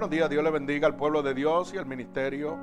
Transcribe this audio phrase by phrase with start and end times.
[0.00, 2.56] Buenos días, Dios le bendiga al pueblo de Dios y al ministerio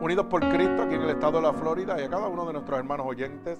[0.00, 2.52] Unidos por Cristo aquí en el estado de la Florida y a cada uno de
[2.52, 3.58] nuestros hermanos oyentes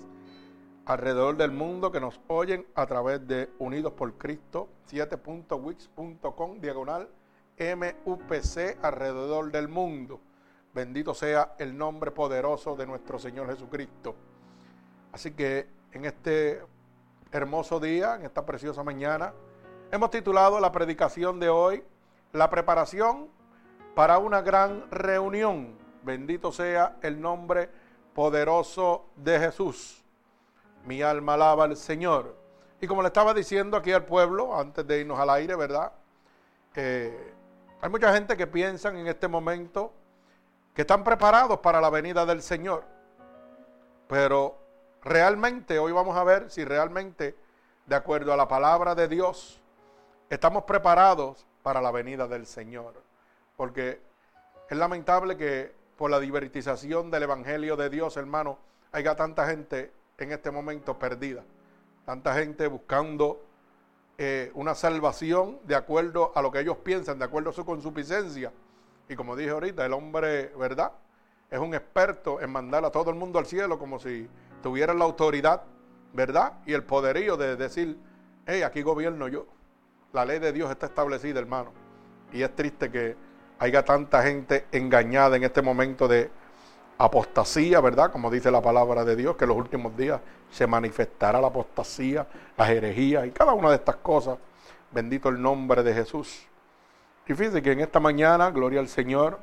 [0.87, 7.09] alrededor del mundo que nos oyen a través de Unidos por Cristo 7.wix.com diagonal
[7.59, 10.21] MUPC alrededor del mundo.
[10.73, 14.15] Bendito sea el nombre poderoso de nuestro Señor Jesucristo.
[15.11, 16.63] Así que en este
[17.33, 19.35] hermoso día, en esta preciosa mañana,
[19.91, 21.83] hemos titulado la predicación de hoy
[22.35, 23.29] la preparación
[23.95, 25.79] para una gran reunión.
[26.03, 27.71] Bendito sea el nombre
[28.13, 30.05] poderoso de Jesús.
[30.85, 32.37] Mi alma alaba al Señor.
[32.81, 35.93] Y como le estaba diciendo aquí al pueblo, antes de irnos al aire, ¿verdad?
[36.77, 39.93] hay mucha gente que piensa en este momento
[40.75, 42.83] que están preparados para la venida del Señor.
[44.09, 44.59] Pero
[45.03, 47.37] realmente, hoy vamos a ver si realmente,
[47.87, 49.63] de acuerdo a la palabra de Dios,
[50.29, 52.93] estamos preparados para la venida del Señor.
[53.57, 53.99] Porque
[54.69, 58.59] es lamentable que por la divertización del Evangelio de Dios, hermano,
[58.93, 61.43] haya tanta gente en este momento perdida.
[62.05, 63.43] Tanta gente buscando
[64.19, 68.53] eh, una salvación de acuerdo a lo que ellos piensan, de acuerdo a su consuficiencia.
[69.09, 70.93] Y como dije ahorita, el hombre, ¿verdad?
[71.51, 74.29] Es un experto en mandar a todo el mundo al cielo como si
[74.63, 75.63] tuviera la autoridad,
[76.13, 76.59] ¿verdad?
[76.67, 77.99] Y el poderío de decir,
[78.45, 79.47] hey, aquí gobierno yo.
[80.15, 81.73] La ley de Dios está establecida, hermano.
[82.33, 83.17] Y es triste que
[83.59, 86.31] haya tanta gente engañada en este momento de
[86.99, 88.13] apostasía, ¿verdad?
[88.13, 90.21] Como dice la palabra de Dios, que en los últimos días
[90.53, 94.39] se manifestará la apostasía, las herejías y cada una de estas cosas.
[94.93, 96.47] Bendito el nombre de Jesús.
[97.27, 99.41] Y fíjense que en esta mañana, gloria al Señor,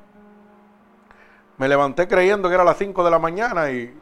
[1.58, 3.94] me levanté creyendo que era las 5 de la mañana y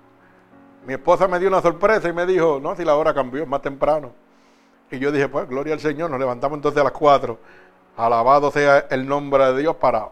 [0.86, 3.50] mi esposa me dio una sorpresa y me dijo, no, si la hora cambió, es
[3.50, 4.29] más temprano.
[4.92, 7.38] Y yo dije, pues, gloria al Señor, nos levantamos entonces a las 4.
[7.98, 10.10] Alabado sea el nombre de Dios para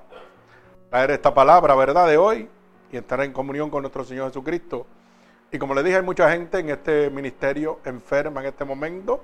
[0.89, 2.49] traer esta palabra, ¿verdad?, de hoy
[2.91, 4.85] y estar en comunión con nuestro Señor Jesucristo.
[5.51, 9.23] Y como le dije, hay mucha gente en este ministerio enferma en este momento.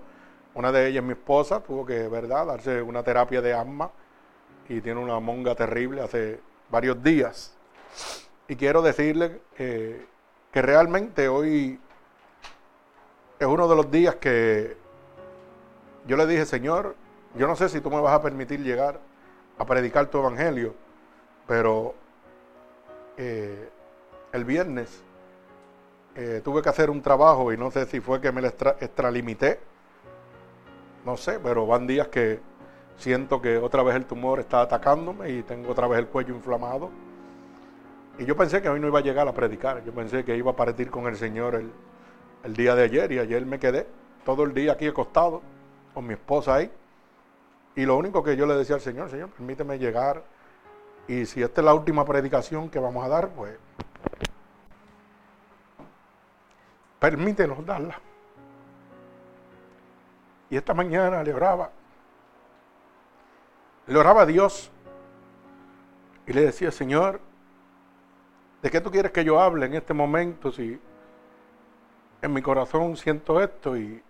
[0.55, 3.91] Una de ellas, mi esposa, tuvo que, ¿verdad?, darse una terapia de asma
[4.69, 7.55] y tiene una monga terrible hace varios días.
[8.47, 11.79] Y quiero decirle que realmente hoy
[13.39, 14.81] es uno de los días que
[16.05, 16.95] yo le dije, Señor,
[17.35, 18.99] yo no sé si tú me vas a permitir llegar
[19.57, 20.73] a predicar tu evangelio,
[21.47, 21.93] pero
[23.17, 23.69] eh,
[24.31, 25.03] el viernes
[26.15, 29.59] eh, tuve que hacer un trabajo y no sé si fue que me lo extralimité,
[31.05, 32.39] no sé, pero van días que
[32.97, 36.89] siento que otra vez el tumor está atacándome y tengo otra vez el cuello inflamado.
[38.19, 40.51] Y yo pensé que hoy no iba a llegar a predicar, yo pensé que iba
[40.51, 41.71] a partir con el Señor el,
[42.43, 43.87] el día de ayer y ayer me quedé
[44.23, 45.41] todo el día aquí acostado
[45.93, 46.71] con mi esposa ahí.
[47.75, 50.23] Y lo único que yo le decía al Señor, Señor, permíteme llegar.
[51.07, 53.57] Y si esta es la última predicación que vamos a dar, pues
[56.99, 57.99] permítenos darla.
[60.49, 61.71] Y esta mañana le oraba.
[63.87, 64.71] Le oraba a Dios
[66.25, 67.19] y le decía, Señor,
[68.61, 70.79] ¿de qué tú quieres que yo hable en este momento si
[72.21, 74.01] en mi corazón siento esto y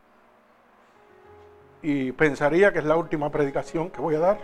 [1.83, 4.37] y pensaría que es la última predicación que voy a dar.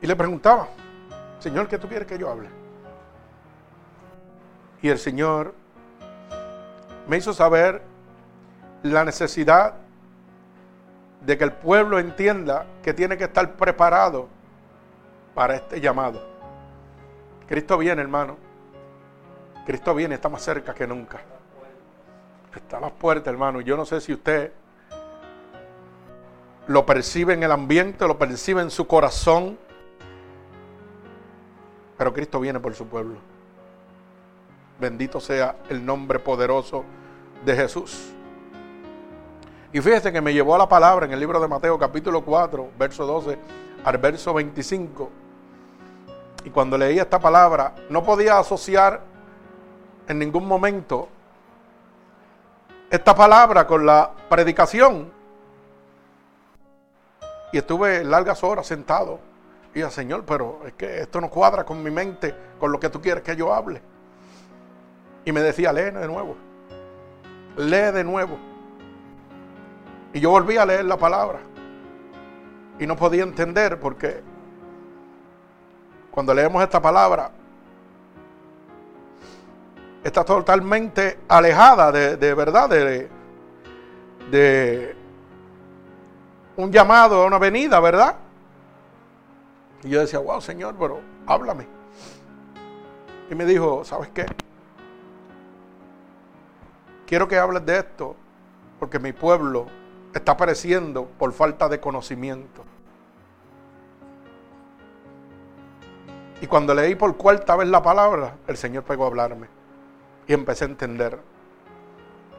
[0.00, 0.68] Y le preguntaba,
[1.40, 2.48] Señor, ¿qué tú quieres que yo hable?
[4.80, 5.52] Y el Señor
[7.08, 7.82] me hizo saber
[8.84, 9.74] la necesidad
[11.22, 14.28] de que el pueblo entienda que tiene que estar preparado
[15.34, 16.24] para este llamado.
[17.48, 18.38] Cristo viene, hermano.
[19.66, 21.20] Cristo viene, está más cerca que nunca.
[22.54, 23.60] Está a las puertas, hermano.
[23.60, 24.52] Yo no sé si usted
[26.66, 29.58] lo percibe en el ambiente, lo percibe en su corazón.
[31.96, 33.16] Pero Cristo viene por su pueblo.
[34.80, 36.84] Bendito sea el nombre poderoso
[37.44, 38.12] de Jesús.
[39.72, 42.70] Y fíjese que me llevó a la palabra en el libro de Mateo capítulo 4,
[42.78, 43.38] verso 12
[43.84, 45.10] al verso 25.
[46.44, 49.02] Y cuando leía esta palabra, no podía asociar
[50.08, 51.08] en ningún momento
[52.90, 55.12] esta palabra con la predicación.
[57.52, 59.20] Y estuve largas horas sentado.
[59.72, 62.88] Y dije, Señor, pero es que esto no cuadra con mi mente, con lo que
[62.88, 63.80] tú quieres que yo hable.
[65.24, 66.36] Y me decía, lee de nuevo.
[67.56, 68.38] Lee de nuevo.
[70.12, 71.38] Y yo volví a leer la palabra.
[72.80, 74.22] Y no podía entender porque
[76.10, 77.30] cuando leemos esta palabra,
[80.02, 83.10] está totalmente alejada de, verdad, de,
[86.56, 88.16] un llamado a una venida, ¿verdad?
[89.82, 91.66] Y yo decía, wow, Señor, pero háblame.
[93.30, 94.26] Y me dijo, ¿sabes qué?
[97.06, 98.16] Quiero que hables de esto
[98.78, 99.66] porque mi pueblo
[100.14, 102.64] está pereciendo por falta de conocimiento.
[106.40, 109.59] Y cuando leí por cuarta vez la palabra, el Señor pegó a hablarme.
[110.30, 111.18] Y empecé a entender.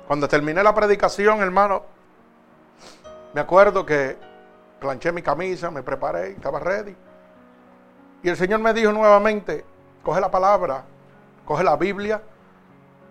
[0.08, 1.84] Cuando terminé la predicación, hermano,
[3.34, 4.16] me acuerdo que
[4.80, 6.96] planché mi camisa, me preparé, estaba ready.
[8.24, 9.66] Y el Señor me dijo nuevamente,
[10.04, 10.86] coge la palabra,
[11.44, 12.22] coge la Biblia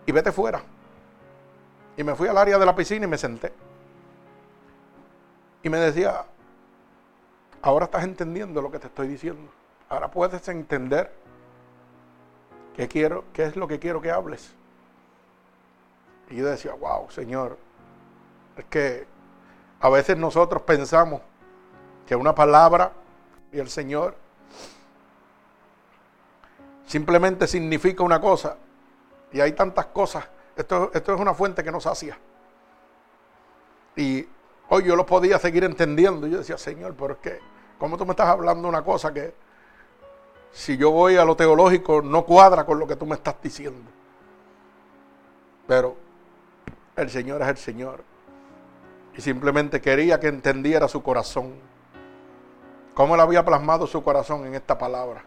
[0.06, 0.62] y vete fuera.
[1.98, 3.52] Y me fui al área de la piscina y me senté.
[5.62, 6.24] Y me decía,
[7.60, 9.52] ahora estás entendiendo lo que te estoy diciendo.
[9.90, 11.12] Ahora puedes entender
[12.74, 14.56] qué quiero, qué es lo que quiero que hables.
[16.30, 17.58] Y yo decía, wow, Señor,
[18.56, 19.06] es que
[19.80, 21.20] a veces nosotros pensamos
[22.06, 22.92] que una palabra
[23.52, 24.14] y el Señor
[26.86, 28.56] simplemente significa una cosa.
[29.32, 30.24] Y hay tantas cosas.
[30.56, 32.16] Esto, esto es una fuente que nos hacía.
[33.96, 34.26] Y
[34.68, 36.28] hoy yo lo podía seguir entendiendo.
[36.28, 37.40] Yo decía, Señor, pero es que,
[37.78, 39.34] ¿cómo tú me estás hablando una cosa que
[40.52, 43.90] si yo voy a lo teológico no cuadra con lo que tú me estás diciendo?
[45.66, 46.09] Pero
[47.02, 48.04] el Señor es el Señor.
[49.16, 51.54] Y simplemente quería que entendiera su corazón.
[52.94, 55.24] Cómo él había plasmado su corazón en esta palabra.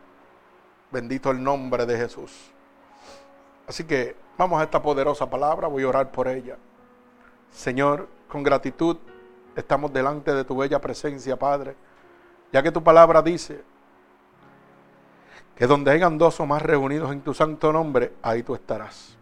[0.91, 2.51] Bendito el nombre de Jesús.
[3.67, 6.57] Así que vamos a esta poderosa palabra, voy a orar por ella.
[7.51, 8.97] Señor, con gratitud
[9.55, 11.75] estamos delante de tu bella presencia, Padre,
[12.51, 13.63] ya que tu palabra dice
[15.55, 19.17] que donde hayan dos o más reunidos en tu santo nombre, ahí tú estarás.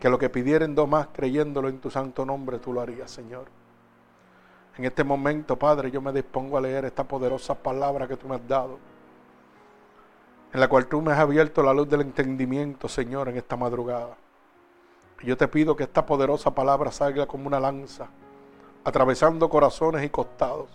[0.00, 3.46] Que lo que pidieren dos más creyéndolo en tu santo nombre, tú lo harías, Señor.
[4.76, 8.36] En este momento, Padre, yo me dispongo a leer esta poderosa palabra que tú me
[8.36, 8.78] has dado
[10.52, 14.16] en la cual tú me has abierto la luz del entendimiento, Señor, en esta madrugada.
[15.20, 18.08] Y yo te pido que esta poderosa palabra salga como una lanza,
[18.84, 20.70] atravesando corazones y costados,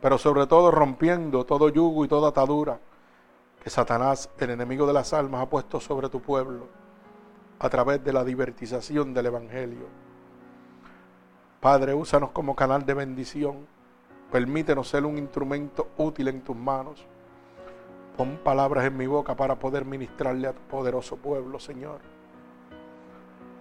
[0.00, 2.78] pero sobre todo rompiendo todo yugo y toda atadura
[3.62, 6.66] que Satanás, el enemigo de las almas, ha puesto sobre tu pueblo
[7.58, 9.86] a través de la divertización del Evangelio.
[11.60, 13.66] Padre, úsanos como canal de bendición.
[14.30, 17.06] Permítenos ser un instrumento útil en tus manos
[18.18, 22.00] Pon palabras en mi boca para poder ministrarle a tu poderoso pueblo, Señor.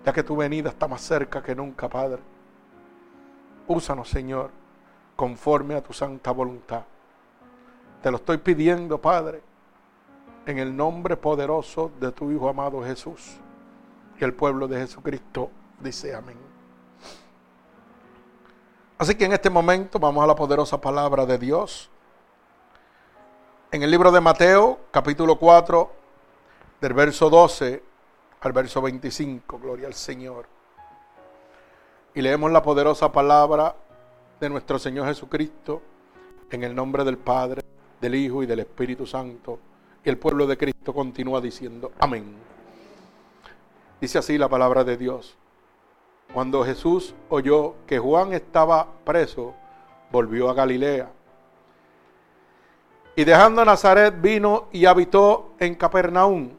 [0.04, 2.24] Ya que tu venida está más cerca que nunca, Padre.
[3.68, 4.50] Úsanos, Señor,
[5.16, 6.82] conforme a tu santa voluntad.
[8.02, 9.44] Te lo estoy pidiendo, Padre,
[10.48, 13.40] en el nombre poderoso de tu Hijo amado Jesús.
[14.20, 16.38] Y el pueblo de Jesucristo dice amén.
[18.98, 21.90] Así que en este momento vamos a la poderosa palabra de Dios
[23.70, 25.92] en el libro de Mateo, capítulo 4,
[26.80, 27.84] del verso 12
[28.40, 30.48] al verso 25, gloria al Señor.
[32.16, 33.76] Y leemos la poderosa palabra
[34.40, 35.82] de nuestro Señor Jesucristo
[36.50, 37.62] en el nombre del Padre,
[38.00, 39.60] del Hijo y del Espíritu Santo.
[40.04, 42.47] Y el pueblo de Cristo continúa diciendo, amén.
[44.00, 45.38] Dice así la palabra de Dios.
[46.34, 49.56] Cuando Jesús oyó que Juan estaba preso,
[50.12, 51.10] volvió a Galilea
[53.18, 56.52] y dejando Nazaret vino y habitó en Capernaum,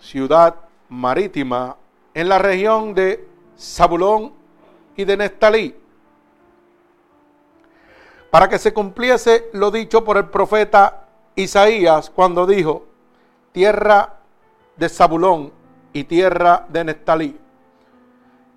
[0.00, 0.56] ciudad
[0.88, 1.76] marítima,
[2.12, 4.32] en la región de Zabulón
[4.96, 5.76] y de Nestalí,
[8.28, 11.06] para que se cumpliese lo dicho por el profeta
[11.36, 12.86] Isaías cuando dijo,
[13.52, 14.16] tierra
[14.76, 15.52] de Zabulón
[15.92, 17.38] y tierra de Nestalí,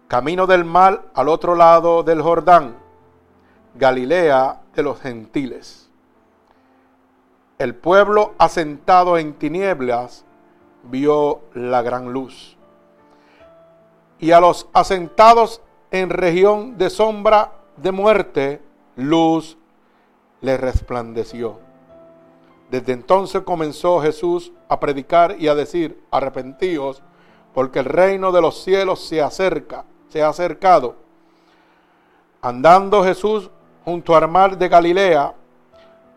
[0.07, 2.75] camino del mar al otro lado del Jordán,
[3.75, 5.83] Galilea de los gentiles
[7.63, 10.25] el pueblo asentado en tinieblas
[10.83, 12.57] vio la gran luz.
[14.19, 15.61] Y a los asentados
[15.91, 18.61] en región de sombra de muerte,
[18.95, 19.57] luz
[20.41, 21.59] le resplandeció.
[22.69, 27.03] Desde entonces comenzó Jesús a predicar y a decir, arrepentíos,
[27.53, 30.95] porque el reino de los cielos se acerca, se ha acercado.
[32.41, 33.50] Andando Jesús
[33.86, 35.33] junto al mar de Galilea,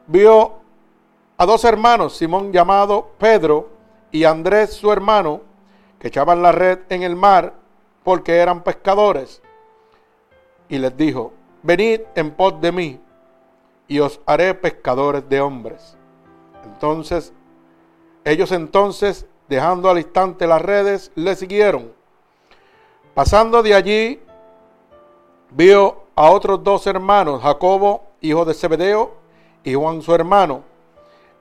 [0.07, 0.55] vio
[1.37, 3.69] a dos hermanos, Simón llamado Pedro
[4.11, 5.43] y Andrés su hermano,
[5.99, 7.53] que echaban la red en el mar
[8.03, 9.43] porque eran pescadores.
[10.69, 13.01] Y les dijo, venid en pos de mí
[13.89, 15.97] y os haré pescadores de hombres.
[16.65, 17.33] Entonces,
[18.25, 21.93] ellos entonces, dejando al instante las redes, le siguieron.
[23.15, 24.21] Pasando de allí,
[25.51, 29.15] vio a otros dos hermanos, Jacobo hijo de Zebedeo,
[29.65, 30.63] y Juan su hermano,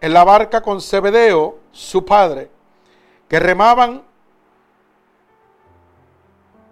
[0.01, 2.49] en la barca con Zebedeo, su padre,
[3.27, 4.03] que remaban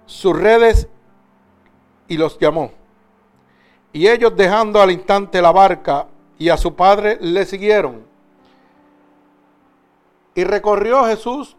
[0.06, 0.88] sus redes
[2.08, 2.72] y los llamó.
[3.92, 8.13] Y ellos dejando al instante la barca y a su padre le siguieron.
[10.36, 11.56] Y recorrió Jesús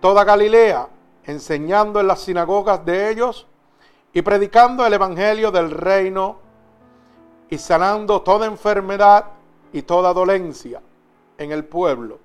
[0.00, 0.88] toda Galilea,
[1.24, 3.46] enseñando en las sinagogas de ellos
[4.12, 6.38] y predicando el evangelio del reino
[7.50, 9.26] y sanando toda enfermedad
[9.72, 10.80] y toda dolencia
[11.38, 12.18] en el pueblo.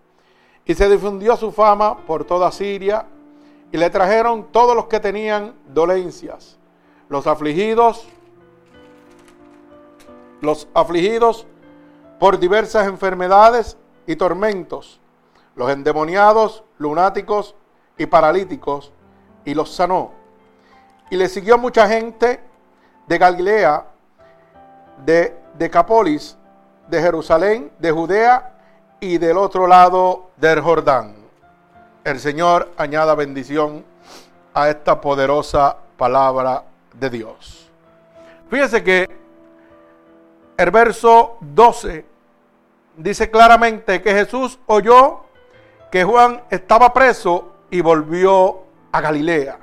[0.65, 3.06] Y se difundió su fama por toda Siria
[3.72, 6.58] y le trajeron todos los que tenían dolencias,
[7.08, 8.08] los afligidos,
[10.41, 11.46] los afligidos
[12.20, 15.00] por diversas enfermedades y tormentos,
[15.59, 17.53] los endemoniados, lunáticos
[17.97, 18.93] y paralíticos,
[19.43, 20.13] y los sanó.
[21.09, 22.39] Y le siguió mucha gente
[23.05, 23.85] de Galilea,
[25.05, 26.37] de Decapolis,
[26.87, 28.53] de Jerusalén, de Judea
[29.01, 31.17] y del otro lado del Jordán.
[32.05, 33.83] El Señor añada bendición
[34.53, 36.63] a esta poderosa palabra
[36.93, 37.69] de Dios.
[38.49, 39.09] Fíjese que
[40.55, 42.05] el verso 12
[42.95, 45.27] dice claramente que Jesús oyó
[45.91, 49.60] que Juan estaba preso y volvió a Galilea.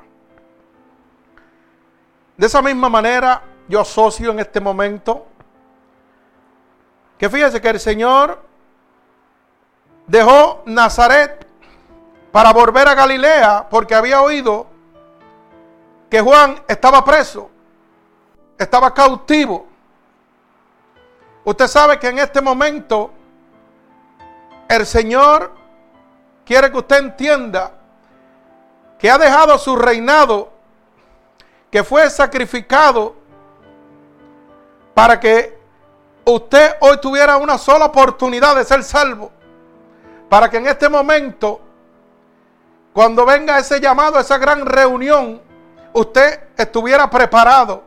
[2.36, 5.26] De esa misma manera, yo asocio en este momento
[7.18, 8.42] que fíjese que el Señor
[10.06, 11.46] dejó Nazaret
[12.30, 14.66] para volver a Galilea porque había oído
[16.10, 17.50] que Juan estaba preso,
[18.58, 19.66] estaba cautivo.
[21.44, 23.10] Usted sabe que en este momento
[24.68, 25.52] el Señor
[26.46, 27.72] quiere que usted entienda
[28.98, 30.52] que ha dejado su reinado,
[31.70, 33.16] que fue sacrificado
[34.94, 35.58] para que
[36.24, 39.32] usted hoy tuviera una sola oportunidad de ser salvo.
[40.30, 41.60] Para que en este momento,
[42.94, 45.42] cuando venga ese llamado, esa gran reunión,
[45.92, 47.82] usted estuviera preparado.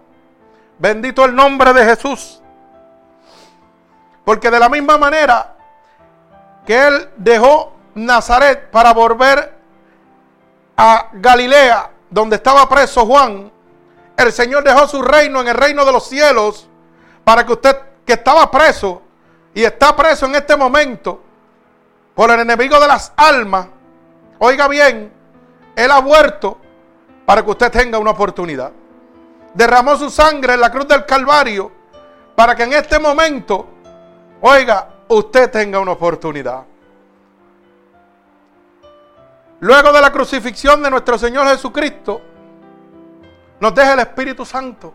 [0.78, 2.42] Bendito el nombre de Jesús.
[4.24, 5.56] Porque de la misma manera
[6.66, 9.54] que él dejó Nazaret para volver
[10.78, 13.52] a Galilea, donde estaba preso Juan,
[14.18, 16.68] el Señor dejó su reino en el reino de los cielos
[17.24, 19.02] para que usted que estaba preso
[19.54, 21.22] y está preso en este momento
[22.16, 23.68] por el enemigo de las almas,
[24.40, 25.12] oiga bien,
[25.76, 26.58] Él ha vuelto
[27.26, 28.72] para que usted tenga una oportunidad.
[29.54, 31.72] Derramó su sangre en la cruz del Calvario
[32.36, 33.68] para que en este momento
[34.42, 36.64] Oiga, usted tenga una oportunidad.
[39.62, 42.22] Luego de la crucifixión de nuestro Señor Jesucristo,
[43.60, 44.94] nos deja el Espíritu Santo.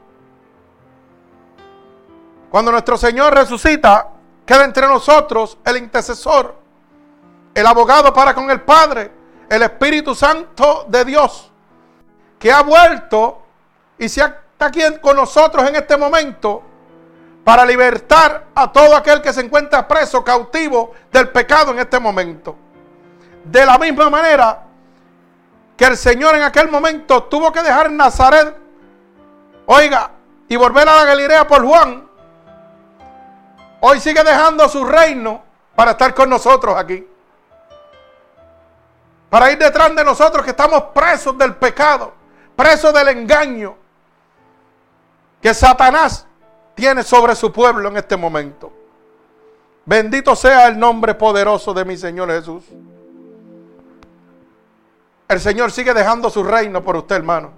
[2.51, 4.09] Cuando nuestro Señor resucita,
[4.47, 6.55] queda entre nosotros el intercesor,
[7.55, 9.11] el abogado para con el Padre,
[9.51, 11.51] el Espíritu Santo de Dios,
[12.39, 13.43] que ha vuelto
[13.99, 16.63] y se está aquí con nosotros en este momento
[17.45, 22.57] para libertar a todo aquel que se encuentra preso, cautivo del pecado en este momento.
[23.45, 24.63] De la misma manera
[25.77, 28.57] que el Señor en aquel momento tuvo que dejar Nazaret,
[29.67, 30.11] oiga,
[30.49, 32.09] y volver a la Galilea por Juan,
[33.81, 35.43] hoy sigue dejando su reino
[35.75, 37.07] para estar con nosotros aquí.
[39.29, 42.15] Para ir detrás de nosotros que estamos presos del pecado,
[42.55, 43.77] presos del engaño,
[45.43, 46.27] que Satanás
[46.75, 48.73] tiene sobre su pueblo en este momento.
[49.85, 52.65] Bendito sea el nombre poderoso de mi Señor Jesús.
[55.35, 57.51] El Señor sigue dejando su reino por usted, hermano.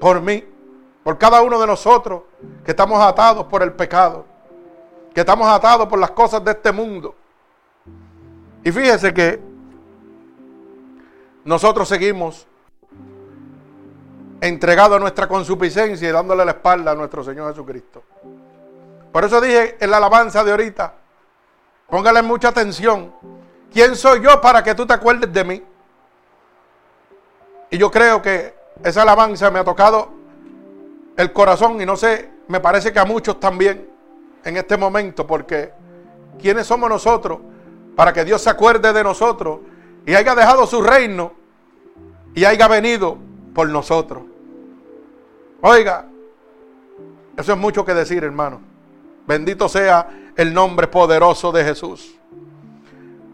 [0.00, 0.44] Por mí.
[1.04, 2.22] Por cada uno de nosotros
[2.64, 4.26] que estamos atados por el pecado.
[5.14, 7.14] Que estamos atados por las cosas de este mundo.
[8.64, 9.40] Y fíjese que
[11.44, 12.44] nosotros seguimos
[14.40, 18.02] entregado a nuestra consuficiencia y dándole la espalda a nuestro Señor Jesucristo.
[19.12, 20.92] Por eso dije en la alabanza de ahorita,
[21.88, 23.14] póngale mucha atención.
[23.72, 25.62] ¿Quién soy yo para que tú te acuerdes de mí?
[27.74, 28.54] Y yo creo que
[28.84, 30.08] esa alabanza me ha tocado
[31.16, 33.90] el corazón y no sé, me parece que a muchos también
[34.44, 35.72] en este momento, porque
[36.40, 37.40] ¿quiénes somos nosotros
[37.96, 39.58] para que Dios se acuerde de nosotros
[40.06, 41.32] y haya dejado su reino
[42.32, 43.18] y haya venido
[43.52, 44.22] por nosotros?
[45.60, 46.06] Oiga,
[47.36, 48.60] eso es mucho que decir, hermano.
[49.26, 52.14] Bendito sea el nombre poderoso de Jesús.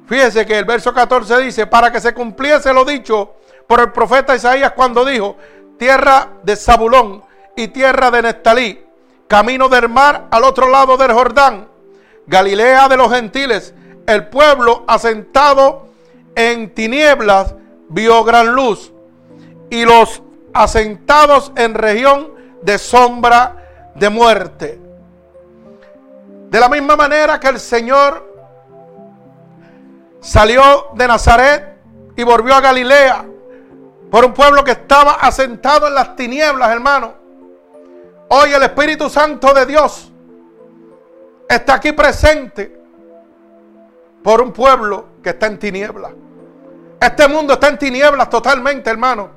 [0.07, 3.35] Fíjese que el verso 14 dice, para que se cumpliese lo dicho
[3.71, 5.37] por el profeta Isaías cuando dijo,
[5.79, 7.23] tierra de Zabulón
[7.55, 8.85] y tierra de Nestalí
[9.29, 11.69] camino del mar al otro lado del Jordán,
[12.27, 13.73] Galilea de los gentiles,
[14.09, 15.87] el pueblo asentado
[16.35, 17.55] en tinieblas
[17.89, 18.93] vio gran luz
[19.71, 20.21] y los
[20.53, 24.81] asentados en región de sombra de muerte.
[26.51, 28.35] De la misma manera que el Señor
[30.19, 31.77] salió de Nazaret
[32.17, 33.27] y volvió a Galilea
[34.11, 37.15] por un pueblo que estaba asentado en las tinieblas, hermano.
[38.29, 40.11] Hoy el Espíritu Santo de Dios
[41.49, 42.81] está aquí presente
[44.23, 46.13] por un pueblo que está en tinieblas.
[47.01, 49.31] Este mundo está en tinieblas totalmente, hermano.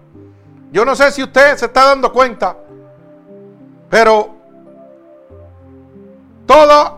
[0.72, 2.57] Yo no sé si usted se está dando cuenta,
[3.90, 4.36] pero
[6.46, 6.94] todas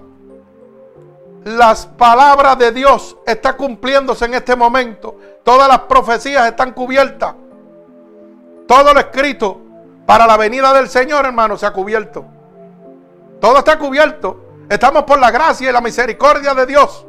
[1.44, 5.20] las palabras de Dios están cumpliéndose en este momento.
[5.44, 7.36] Todas las profecías están cubiertas.
[8.68, 9.62] Todo lo escrito
[10.06, 12.26] para la venida del Señor, hermano, se ha cubierto.
[13.40, 14.46] Todo está cubierto.
[14.70, 17.06] Estamos por la gracia y la misericordia de Dios.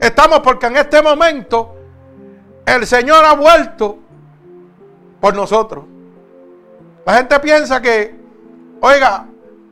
[0.00, 1.76] Estamos porque en este momento
[2.66, 3.98] el Señor ha vuelto
[5.20, 5.84] por nosotros.
[7.06, 8.14] La gente piensa que,
[8.80, 9.26] oiga,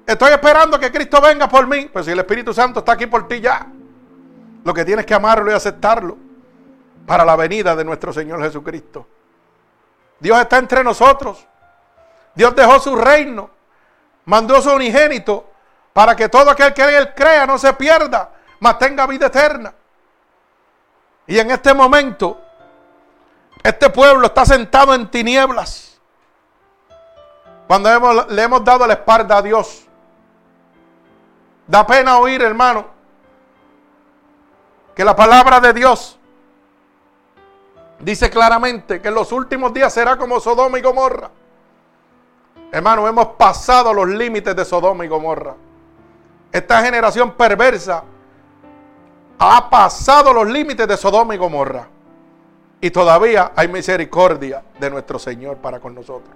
[0.07, 1.89] estoy esperando que Cristo venga por mí.
[1.93, 3.67] Pues si el Espíritu Santo está aquí por ti ya,
[4.65, 6.17] lo que tienes que amarlo y aceptarlo
[7.07, 9.07] para la venida de nuestro Señor Jesucristo.
[10.23, 11.45] Dios está entre nosotros.
[12.33, 13.51] Dios dejó su reino.
[14.25, 15.51] Mandó su unigénito
[15.93, 18.31] para que todo aquel que él crea no se pierda,
[18.61, 19.75] mas tenga vida eterna.
[21.27, 22.41] Y en este momento,
[23.65, 25.99] este pueblo está sentado en tinieblas.
[27.67, 29.89] Cuando le hemos dado la espalda a Dios.
[31.67, 32.87] Da pena oír, hermano,
[34.95, 36.17] que la palabra de Dios
[38.03, 41.31] dice claramente que en los últimos días será como Sodoma y Gomorra.
[42.71, 45.55] Hermano, hemos pasado los límites de Sodoma y Gomorra.
[46.51, 48.05] Esta generación perversa
[49.39, 51.89] ha pasado los límites de Sodoma y Gomorra.
[52.81, 56.35] Y todavía hay misericordia de nuestro Señor para con nosotros.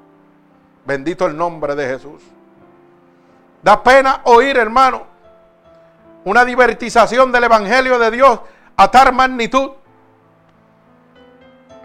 [0.84, 2.22] Bendito el nombre de Jesús.
[3.62, 5.02] Da pena oír, hermano,
[6.24, 8.40] una divertización del Evangelio de Dios
[8.76, 9.70] a tal magnitud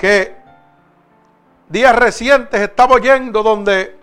[0.02, 0.36] que
[1.70, 4.00] días recientes estaba oyendo donde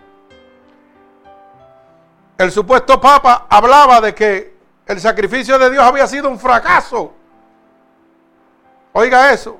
[2.37, 7.11] el supuesto Papa hablaba de que el sacrificio de Dios había sido un fracaso.
[8.93, 9.59] Oiga eso.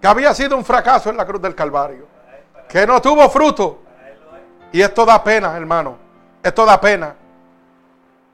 [0.00, 2.06] Que había sido un fracaso en la cruz del Calvario.
[2.68, 3.80] Que no tuvo fruto.
[4.70, 5.96] Y esto da pena, hermano.
[6.44, 7.16] Esto da pena.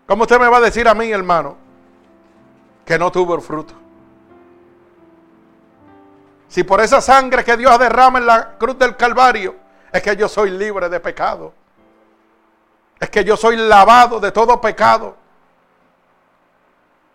[0.07, 1.57] ¿Cómo usted me va a decir a mí, hermano,
[2.85, 3.82] que no tuvo fruto?
[6.53, 9.57] Si por esa sangre que Dios derrama en la cruz del Calvario,
[9.91, 11.55] es que yo soy libre de pecado.
[13.01, 15.17] Es que yo soy lavado de todo pecado.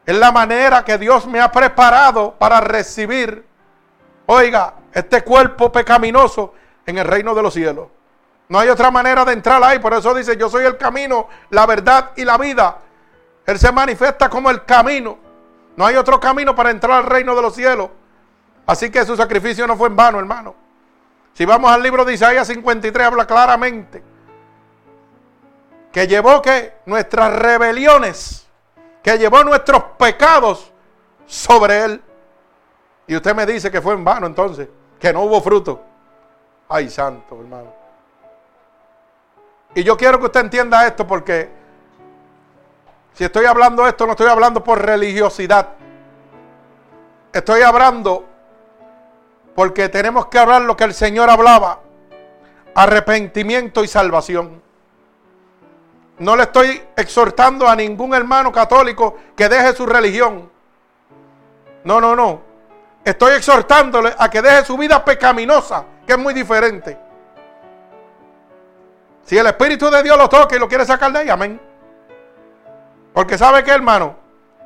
[0.07, 3.45] Es la manera que Dios me ha preparado para recibir,
[4.25, 6.55] oiga, este cuerpo pecaminoso
[6.87, 7.89] en el reino de los cielos.
[8.49, 9.77] No hay otra manera de entrar ahí.
[9.77, 12.79] Por eso dice, yo soy el camino, la verdad y la vida.
[13.45, 15.19] Él se manifiesta como el camino.
[15.75, 17.91] No hay otro camino para entrar al reino de los cielos.
[18.67, 20.53] Así que su sacrificio no fue en vano, hermano.
[21.33, 24.03] Si vamos al libro de Isaías 53, habla claramente
[25.91, 28.45] que llevó que nuestras rebeliones,
[29.01, 30.71] que llevó nuestros pecados
[31.25, 32.03] sobre él.
[33.07, 34.67] Y usted me dice que fue en vano entonces,
[34.99, 35.81] que no hubo fruto.
[36.69, 37.73] Ay, santo, hermano.
[39.73, 41.49] Y yo quiero que usted entienda esto porque
[43.13, 45.69] si estoy hablando esto, no estoy hablando por religiosidad.
[47.33, 48.25] Estoy hablando
[49.57, 51.79] porque tenemos que hablar lo que el Señor hablaba.
[52.75, 54.61] Arrepentimiento y salvación.
[56.19, 60.47] No le estoy exhortando a ningún hermano católico que deje su religión.
[61.85, 62.39] No, no, no.
[63.03, 66.95] Estoy exhortándole a que deje su vida pecaminosa, que es muy diferente.
[69.23, 71.59] Si el Espíritu de Dios lo toca y lo quiere sacar de ahí, amén.
[73.11, 74.15] Porque sabe que, hermano,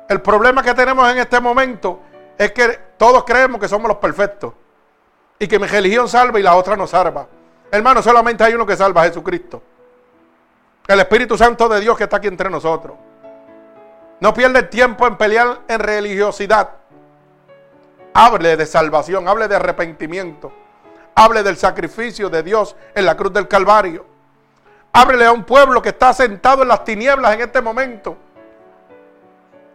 [0.06, 1.98] el problema que tenemos en este momento
[2.36, 4.52] es que todos creemos que somos los perfectos.
[5.42, 7.26] Y que mi religión salva y la otra no salva.
[7.68, 9.60] Hermano, solamente hay uno que salva Jesucristo.
[10.86, 12.96] El Espíritu Santo de Dios que está aquí entre nosotros.
[14.20, 16.70] No pierda el tiempo en pelear en religiosidad.
[18.14, 20.52] Hable de salvación, hable de arrepentimiento.
[21.16, 24.06] Hable del sacrificio de Dios en la cruz del Calvario.
[24.92, 28.16] Ábrele a un pueblo que está sentado en las tinieblas en este momento.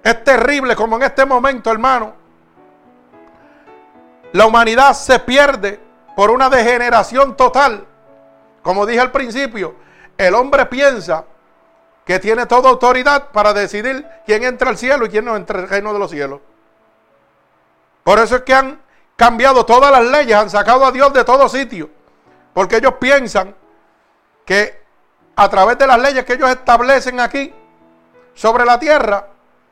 [0.01, 2.26] Es terrible como en este momento, hermano.
[4.33, 5.79] La humanidad se pierde
[6.15, 7.85] por una degeneración total.
[8.61, 9.75] Como dije al principio,
[10.17, 11.25] el hombre piensa
[12.05, 15.69] que tiene toda autoridad para decidir quién entra al cielo y quién no entra al
[15.69, 16.39] reino de los cielos.
[18.03, 18.81] Por eso es que han
[19.15, 21.89] cambiado todas las leyes, han sacado a Dios de todo sitio.
[22.53, 23.53] Porque ellos piensan
[24.45, 24.81] que
[25.35, 27.53] a través de las leyes que ellos establecen aquí
[28.33, 29.27] sobre la tierra,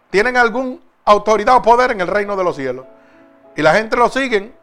[0.10, 2.86] tienen algún autoridad o poder en el reino de los cielos.
[3.56, 4.54] Y la gente lo siguen,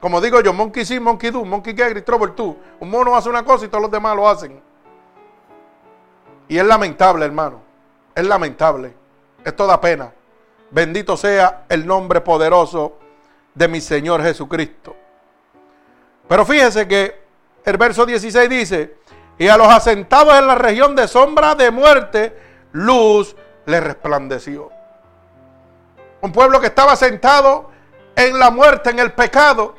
[0.00, 2.56] como digo yo, monkey sí, monkey do, monkey get, trouble tú.
[2.78, 4.62] Un mono hace una cosa y todos los demás lo hacen.
[6.48, 7.60] Y es lamentable, hermano.
[8.14, 8.94] Es lamentable.
[9.44, 10.12] Esto da pena.
[10.70, 12.98] Bendito sea el nombre poderoso
[13.54, 14.96] de mi Señor Jesucristo.
[16.28, 17.22] Pero fíjese que
[17.64, 18.96] el verso 16 dice,
[19.38, 22.38] y a los asentados en la región de sombra de muerte,
[22.72, 23.34] luz
[23.66, 24.70] le resplandeció.
[26.20, 27.70] Un pueblo que estaba sentado
[28.16, 29.74] en la muerte, en el pecado,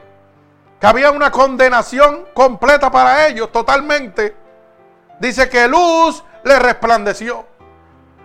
[0.79, 4.35] que había una condenación completa para ellos, totalmente.
[5.19, 7.45] Dice que luz le resplandeció.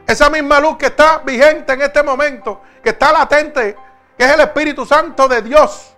[0.07, 3.77] Esa misma luz que está vigente en este momento, que está latente,
[4.17, 5.95] que es el Espíritu Santo de Dios,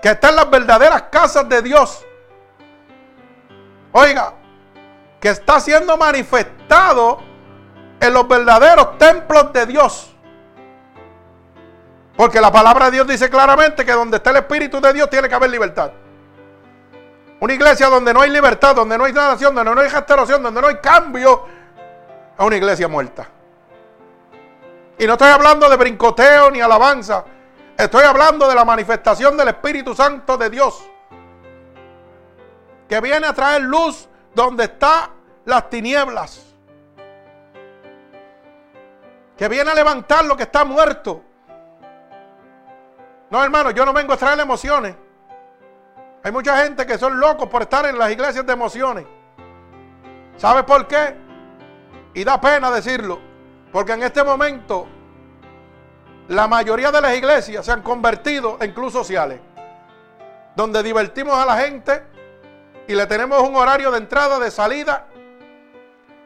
[0.00, 2.06] que está en las verdaderas casas de Dios.
[3.92, 4.32] Oiga,
[5.20, 7.20] que está siendo manifestado
[8.00, 10.14] en los verdaderos templos de Dios.
[12.18, 15.28] Porque la palabra de Dios dice claramente que donde está el Espíritu de Dios tiene
[15.28, 15.92] que haber libertad.
[17.38, 20.60] Una iglesia donde no hay libertad, donde no hay sanación, donde no hay restauración, donde
[20.60, 21.46] no hay cambio,
[22.36, 23.28] es una iglesia muerta.
[24.98, 27.24] Y no estoy hablando de brincoteo ni alabanza.
[27.76, 30.84] Estoy hablando de la manifestación del Espíritu Santo de Dios.
[32.88, 35.10] Que viene a traer luz donde están
[35.44, 36.46] las tinieblas.
[39.36, 41.22] Que viene a levantar lo que está muerto.
[43.30, 44.96] No, hermano, yo no vengo a traer emociones.
[46.22, 49.06] Hay mucha gente que son locos por estar en las iglesias de emociones.
[50.36, 51.14] ¿Sabe por qué?
[52.14, 53.18] Y da pena decirlo.
[53.72, 54.86] Porque en este momento
[56.28, 59.40] la mayoría de las iglesias se han convertido en clubes sociales.
[60.56, 62.02] Donde divertimos a la gente
[62.86, 65.06] y le tenemos un horario de entrada, de salida.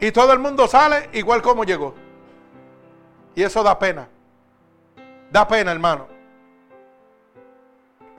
[0.01, 1.95] Y todo el mundo sale igual como llegó.
[3.35, 4.09] Y eso da pena.
[5.31, 6.12] Da pena, hermano.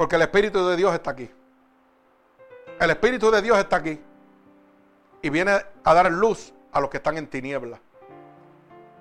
[0.04, 1.32] Porque el Espíritu de Dios está aquí.
[2.78, 4.04] El Espíritu de Dios está aquí.
[5.22, 7.80] Y viene a dar luz a los que están en tinieblas.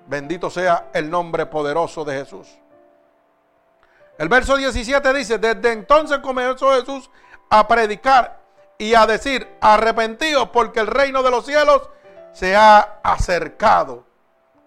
[0.07, 2.57] Bendito sea el nombre poderoso de Jesús.
[4.17, 7.11] El verso 17 dice, desde entonces comenzó Jesús
[7.49, 8.39] a predicar
[8.77, 11.89] y a decir, arrepentidos porque el reino de los cielos
[12.31, 14.05] se ha acercado.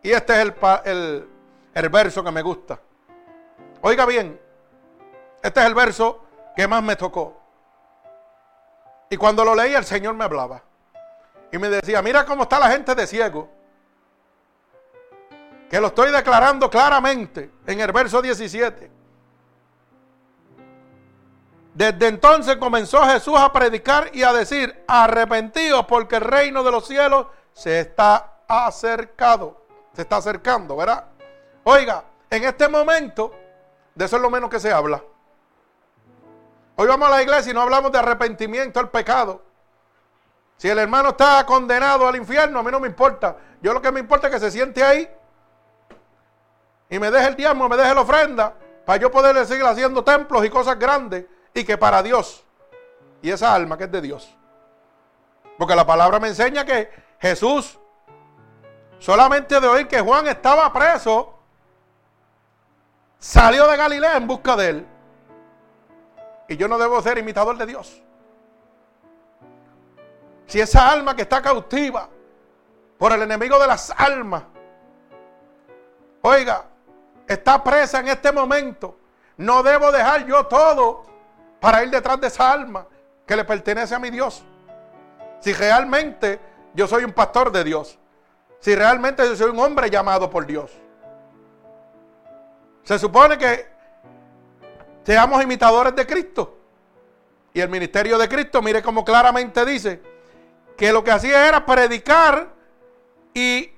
[0.02, 1.28] Y este es el, el,
[1.72, 2.78] el verso que me gusta.
[3.80, 4.38] Oiga bien,
[5.42, 6.25] este es el verso
[6.56, 7.38] que más me tocó.
[9.10, 10.62] Y cuando lo leí, el Señor me hablaba.
[11.52, 13.48] Y me decía, mira cómo está la gente de ciego.
[15.70, 18.90] Que lo estoy declarando claramente en el verso 17.
[21.74, 26.86] Desde entonces comenzó Jesús a predicar y a decir, arrepentidos porque el reino de los
[26.86, 29.66] cielos se está acercado.
[29.92, 31.04] Se está acercando, ¿verdad?
[31.64, 33.34] Oiga, en este momento,
[33.94, 35.02] de eso es lo menos que se habla.
[36.78, 39.42] Hoy vamos a la iglesia y no hablamos de arrepentimiento al pecado.
[40.58, 43.36] Si el hermano está condenado al infierno, a mí no me importa.
[43.62, 45.08] Yo lo que me importa es que se siente ahí
[46.90, 50.44] y me deje el diezmo, me deje la ofrenda, para yo poderle seguir haciendo templos
[50.44, 52.44] y cosas grandes y que para Dios.
[53.22, 54.36] Y esa alma que es de Dios.
[55.58, 57.78] Porque la palabra me enseña que Jesús,
[58.98, 61.38] solamente de oír que Juan estaba preso,
[63.18, 64.86] salió de Galilea en busca de él.
[66.48, 68.02] Y yo no debo ser imitador de Dios.
[70.46, 72.08] Si esa alma que está cautiva
[72.98, 74.44] por el enemigo de las almas,
[76.22, 76.64] oiga,
[77.26, 78.96] está presa en este momento,
[79.36, 81.04] no debo dejar yo todo
[81.60, 82.86] para ir detrás de esa alma
[83.26, 84.44] que le pertenece a mi Dios.
[85.40, 86.40] Si realmente
[86.74, 87.98] yo soy un pastor de Dios,
[88.60, 90.70] si realmente yo soy un hombre llamado por Dios.
[92.84, 93.75] Se supone que
[95.06, 96.58] seamos imitadores de Cristo.
[97.54, 100.02] Y el ministerio de Cristo, mire cómo claramente dice
[100.76, 102.48] que lo que hacía era predicar
[103.32, 103.70] y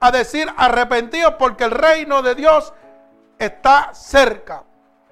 [0.00, 2.72] a decir arrepentidos porque el reino de Dios
[3.38, 4.64] está cerca.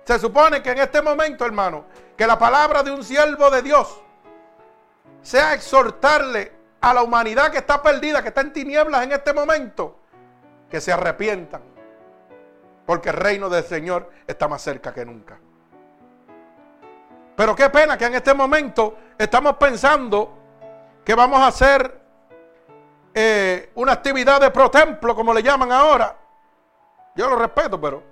[0.04, 1.85] Se supone que en este momento, hermano,
[2.16, 4.00] que la palabra de un siervo de Dios
[5.20, 10.00] sea exhortarle a la humanidad que está perdida, que está en tinieblas en este momento,
[10.70, 11.73] que se arrepientan
[12.86, 15.38] porque el reino del Señor está más cerca que nunca.
[17.36, 20.38] Pero qué pena que en este momento estamos pensando
[21.04, 22.00] que vamos a hacer
[23.12, 26.16] eh, una actividad de pro templo, como le llaman ahora.
[27.14, 28.02] Yo lo respeto, pero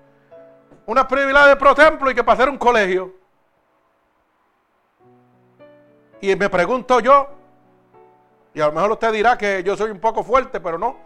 [0.86, 3.14] una actividad de pro templo y que para hacer un colegio.
[6.20, 7.28] Y me pregunto yo,
[8.54, 10.96] y a lo mejor usted dirá que yo soy un poco fuerte, pero no.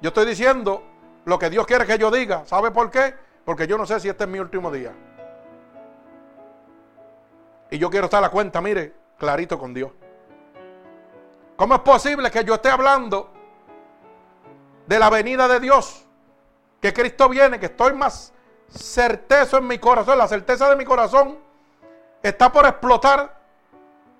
[0.00, 0.82] Yo estoy diciendo
[1.24, 2.44] lo que Dios quiere que yo diga.
[2.46, 3.14] ¿Sabe por qué?
[3.44, 4.92] Porque yo no sé si este es mi último día.
[7.70, 9.92] Y yo quiero estar a la cuenta, mire, clarito con Dios.
[11.56, 13.30] ¿Cómo es posible que yo esté hablando
[14.86, 16.06] de la venida de Dios?
[16.80, 18.32] Que Cristo viene, que estoy más
[18.68, 21.38] certezo en mi corazón, la certeza de mi corazón
[22.22, 23.38] está por explotar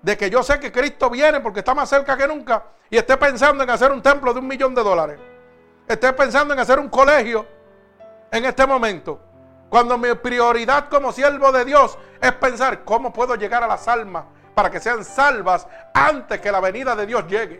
[0.03, 3.17] de que yo sé que Cristo viene porque está más cerca que nunca y esté
[3.17, 5.21] pensando en hacer un templo de un millón de dólares.
[5.90, 7.44] Esté pensando en hacer un colegio
[8.31, 9.20] en este momento.
[9.68, 14.24] Cuando mi prioridad como siervo de Dios es pensar cómo puedo llegar a las almas
[14.55, 17.59] para que sean salvas antes que la venida de Dios llegue.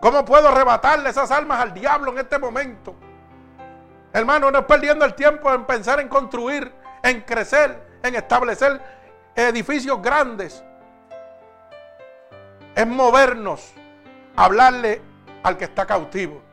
[0.00, 2.94] ¿Cómo puedo arrebatarle esas almas al diablo en este momento?
[4.14, 8.80] Hermano, no es perdiendo el tiempo en pensar en construir, en crecer, en establecer
[9.34, 10.64] edificios grandes
[12.74, 13.74] es movernos,
[14.34, 15.02] hablarle
[15.42, 16.45] al que está cautivo.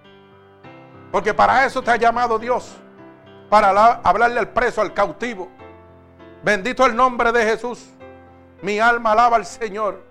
[1.13, 2.75] Porque para eso te ha llamado Dios,
[3.47, 3.69] para
[4.03, 5.47] hablarle al preso, al cautivo.
[6.41, 7.87] Bendito el nombre de Jesús.
[8.63, 10.01] Mi alma alaba al Señor.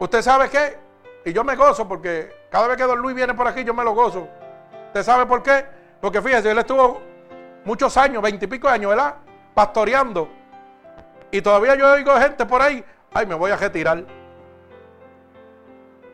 [0.00, 0.78] ¿Usted sabe qué?
[1.24, 3.84] Y yo me gozo porque cada vez que Don Luis viene por aquí yo me
[3.84, 4.26] lo gozo.
[4.88, 5.64] ¿Usted sabe por qué?
[6.00, 7.00] Porque fíjese, él estuvo
[7.64, 9.14] muchos años, veintipico años, ¿verdad?
[9.54, 10.28] Pastoreando.
[11.30, 14.04] Y todavía yo oigo gente por ahí ay, me voy a retirar.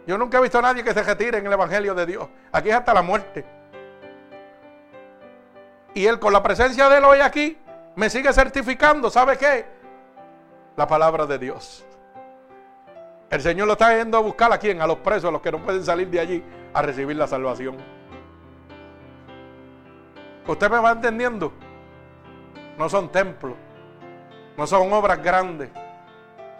[0.08, 2.26] Yo nunca he visto a nadie que se retire en el Evangelio de Dios.
[2.50, 3.44] Aquí es hasta la muerte.
[5.94, 7.58] Y Él con la presencia de Él hoy aquí
[7.94, 9.66] me sigue certificando, ¿sabe qué?
[10.76, 11.84] La palabra de Dios.
[13.28, 14.80] El Señor lo está yendo a buscar a quién?
[14.80, 17.76] A los presos, a los que no pueden salir de allí a recibir la salvación.
[20.46, 21.52] ¿Usted me va entendiendo?
[22.78, 23.54] No son templos,
[24.56, 25.70] no son obras grandes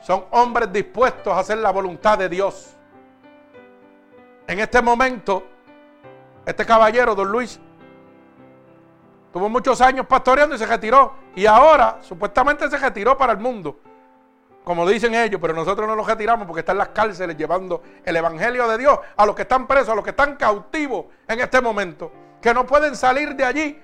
[0.00, 2.77] son hombres dispuestos a hacer la voluntad de Dios.
[4.48, 5.46] En este momento,
[6.46, 7.60] este caballero, don Luis,
[9.30, 11.12] tuvo muchos años pastoreando y se retiró.
[11.36, 13.78] Y ahora, supuestamente, se retiró para el mundo.
[14.64, 18.16] Como dicen ellos, pero nosotros no nos retiramos porque están en las cárceles llevando el
[18.16, 21.60] Evangelio de Dios a los que están presos, a los que están cautivos en este
[21.60, 23.82] momento, que no pueden salir de allí,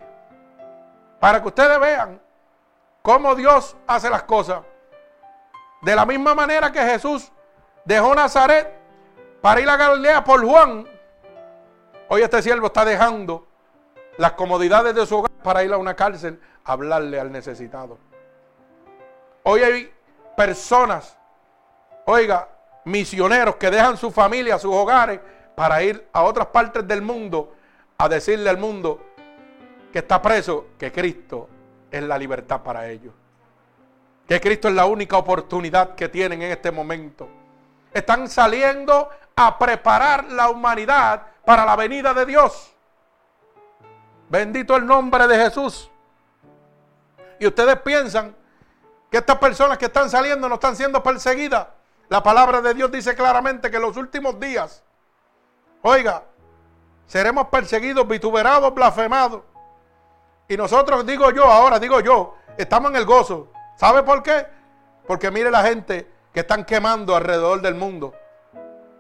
[1.20, 2.20] para que ustedes vean
[3.03, 4.62] cómo Dios hace las cosas.
[5.83, 7.31] De la misma manera que Jesús
[7.85, 8.83] dejó Nazaret
[9.44, 10.88] para ir a Galilea por Juan,
[12.09, 13.46] hoy este siervo está dejando
[14.16, 17.98] las comodidades de su hogar para ir a una cárcel a hablarle al necesitado.
[19.42, 19.92] Hoy hay
[20.35, 21.18] personas,
[22.07, 22.48] oiga,
[22.85, 25.20] misioneros que dejan su familia, sus hogares,
[25.54, 27.52] para ir a otras partes del mundo
[27.98, 28.98] a decirle al mundo
[29.92, 31.50] que está preso, que Cristo
[31.90, 33.12] es la libertad para ellos
[34.26, 37.28] que Cristo es la única oportunidad que tienen en este momento.
[37.92, 42.72] Están saliendo a preparar la humanidad para la venida de Dios.
[44.28, 45.90] Bendito el nombre de Jesús.
[47.38, 48.34] Y ustedes piensan
[49.10, 51.66] que estas personas que están saliendo no están siendo perseguidas.
[52.08, 54.82] La palabra de Dios dice claramente que en los últimos días,
[55.82, 56.22] oiga,
[57.06, 59.42] seremos perseguidos, vituperados, blasfemados.
[60.48, 63.50] Y nosotros, digo yo, ahora digo yo, estamos en el gozo.
[63.76, 64.46] ¿Sabe por qué?
[65.06, 68.14] Porque mire la gente que están quemando alrededor del mundo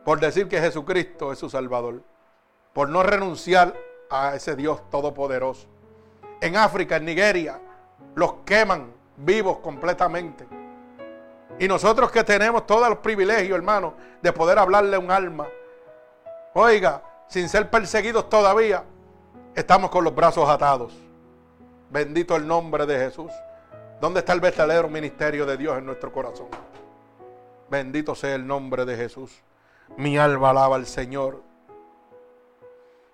[0.04, 2.02] por decir que Jesucristo es su Salvador,
[2.72, 3.74] por no renunciar
[4.10, 5.66] a ese Dios todopoderoso.
[6.40, 7.58] En África, en Nigeria,
[8.14, 10.46] los queman vivos completamente.
[11.58, 15.48] Y nosotros que tenemos todos los privilegios, hermano, de poder hablarle a un alma,
[16.52, 18.84] oiga, sin ser perseguidos todavía,
[19.54, 20.92] estamos con los brazos atados.
[21.90, 23.30] Bendito el nombre de Jesús.
[24.00, 26.48] ¿Dónde está el verdadero ministerio de Dios en nuestro corazón?
[27.70, 29.42] Bendito sea el nombre de Jesús.
[29.96, 31.42] Mi alma alaba al Señor.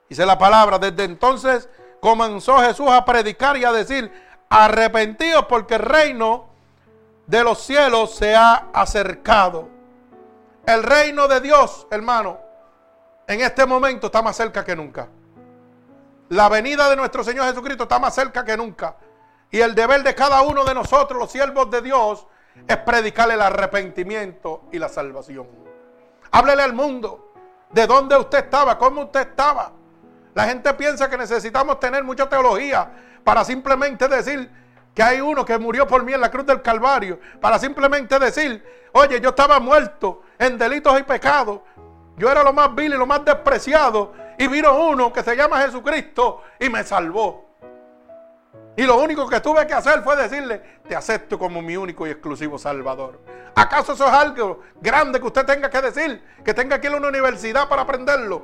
[0.09, 1.69] Dice la palabra, desde entonces
[2.01, 4.11] comenzó Jesús a predicar y a decir,
[4.49, 6.49] arrepentidos porque el reino
[7.27, 9.69] de los cielos se ha acercado.
[10.67, 12.39] El reino de Dios, hermano,
[13.27, 15.09] en este momento está más cerca que nunca.
[16.31, 18.97] La venida de nuestro Señor Jesucristo está más cerca que nunca.
[19.51, 22.27] Y el deber de cada uno de nosotros, los siervos de Dios,
[22.67, 25.70] es predicarle el arrepentimiento y la salvación.
[26.31, 27.33] Háblele al mundo
[27.71, 29.73] de dónde usted estaba, cómo usted estaba.
[30.35, 32.91] La gente piensa que necesitamos tener mucha teología
[33.25, 34.51] para simplemente decir
[34.95, 38.65] que hay uno que murió por mí en la cruz del Calvario para simplemente decir,
[38.93, 41.61] oye, yo estaba muerto en delitos y pecados.
[42.17, 44.13] Yo era lo más vil y lo más despreciado.
[44.39, 47.50] Y vino uno que se llama Jesucristo y me salvó.
[48.81, 52.11] Y lo único que tuve que hacer fue decirle, te acepto como mi único y
[52.13, 53.21] exclusivo Salvador.
[53.55, 56.25] ¿Acaso eso es algo grande que usted tenga que decir?
[56.43, 58.41] Que tenga que ir a una universidad para aprenderlo.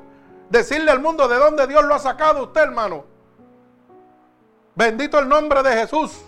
[0.50, 3.06] Decirle al mundo de dónde Dios lo ha sacado usted, hermano.
[4.74, 6.22] Bendito el nombre de Jesús.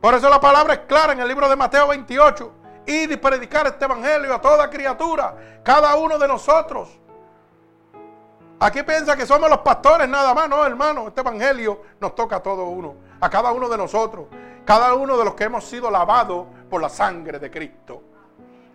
[0.00, 2.50] Por eso la palabra es clara en el libro de Mateo 28.
[2.86, 6.88] Ir y predicar este evangelio a toda criatura, cada uno de nosotros.
[8.64, 11.08] Aquí piensa que somos los pastores nada más, no, hermano.
[11.08, 14.24] Este evangelio nos toca a todo uno, a cada uno de nosotros,
[14.64, 18.02] cada uno de los que hemos sido lavados por la sangre de Cristo.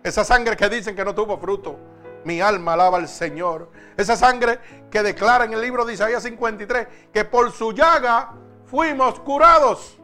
[0.00, 1.76] Esa sangre que dicen que no tuvo fruto.
[2.22, 3.68] Mi alma alaba al Señor.
[3.96, 4.60] Esa sangre
[4.92, 8.34] que declara en el libro de Isaías 53 que por su llaga
[8.66, 9.98] fuimos curados.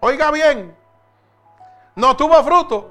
[0.00, 0.74] Oiga bien,
[1.94, 2.90] no tuvo fruto.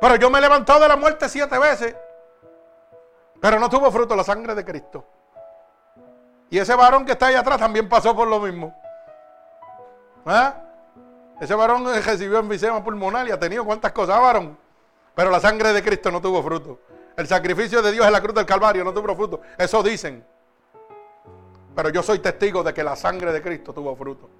[0.00, 1.96] Pero yo me he levantado de la muerte siete veces.
[3.44, 5.04] Pero no tuvo fruto la sangre de Cristo.
[6.48, 8.74] Y ese varón que está ahí atrás también pasó por lo mismo.
[10.24, 10.62] ¿Ah?
[11.38, 14.56] Ese varón recibió enfisema pulmonar y ha tenido cuántas cosas, varón.
[15.14, 16.80] Pero la sangre de Cristo no tuvo fruto.
[17.18, 19.42] El sacrificio de Dios en la cruz del Calvario no tuvo fruto.
[19.58, 20.24] Eso dicen.
[21.76, 24.30] Pero yo soy testigo de que la sangre de Cristo tuvo fruto.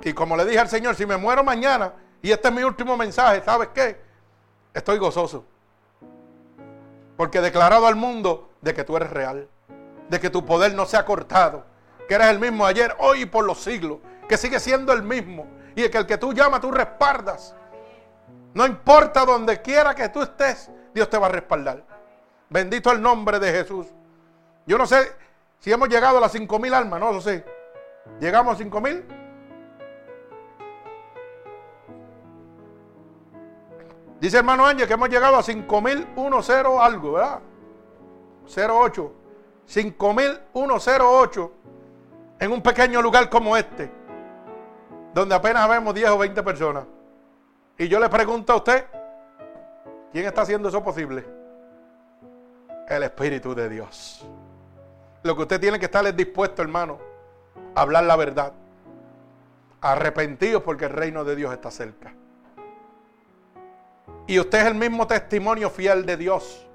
[0.00, 2.96] Y como le dije al Señor, si me muero mañana, y este es mi último
[2.96, 4.00] mensaje, ¿sabes qué?
[4.72, 5.44] Estoy gozoso.
[7.16, 9.48] Porque he declarado al mundo de que tú eres real,
[10.08, 11.64] de que tu poder no se ha cortado,
[12.08, 13.98] que eres el mismo ayer, hoy y por los siglos,
[14.28, 17.54] que sigue siendo el mismo y que el que tú llamas tú respaldas.
[18.54, 21.84] No importa donde quiera que tú estés, Dios te va a respaldar.
[22.48, 23.86] Bendito el nombre de Jesús.
[24.66, 25.12] Yo no sé
[25.58, 27.44] si hemos llegado a las 5.000 almas, no lo sé.
[28.20, 29.04] ¿Llegamos a 5.000?
[34.20, 36.50] Dice hermano Ángel que hemos llegado a 5010
[36.80, 37.40] algo, ¿verdad?
[38.46, 39.12] 08.
[39.66, 41.52] 5108
[42.38, 43.90] en un pequeño lugar como este,
[45.12, 46.84] donde apenas vemos 10 o 20 personas.
[47.78, 48.86] Y yo le pregunto a usted,
[50.12, 51.24] ¿quién está haciendo eso posible?
[52.88, 54.24] El Espíritu de Dios.
[55.22, 56.98] Lo que usted tiene que estar es dispuesto, hermano,
[57.74, 58.52] a hablar la verdad.
[59.80, 62.14] Arrepentidos porque el reino de Dios está cerca.
[64.26, 66.66] Y usted es el mismo testimonio fiel de Dios.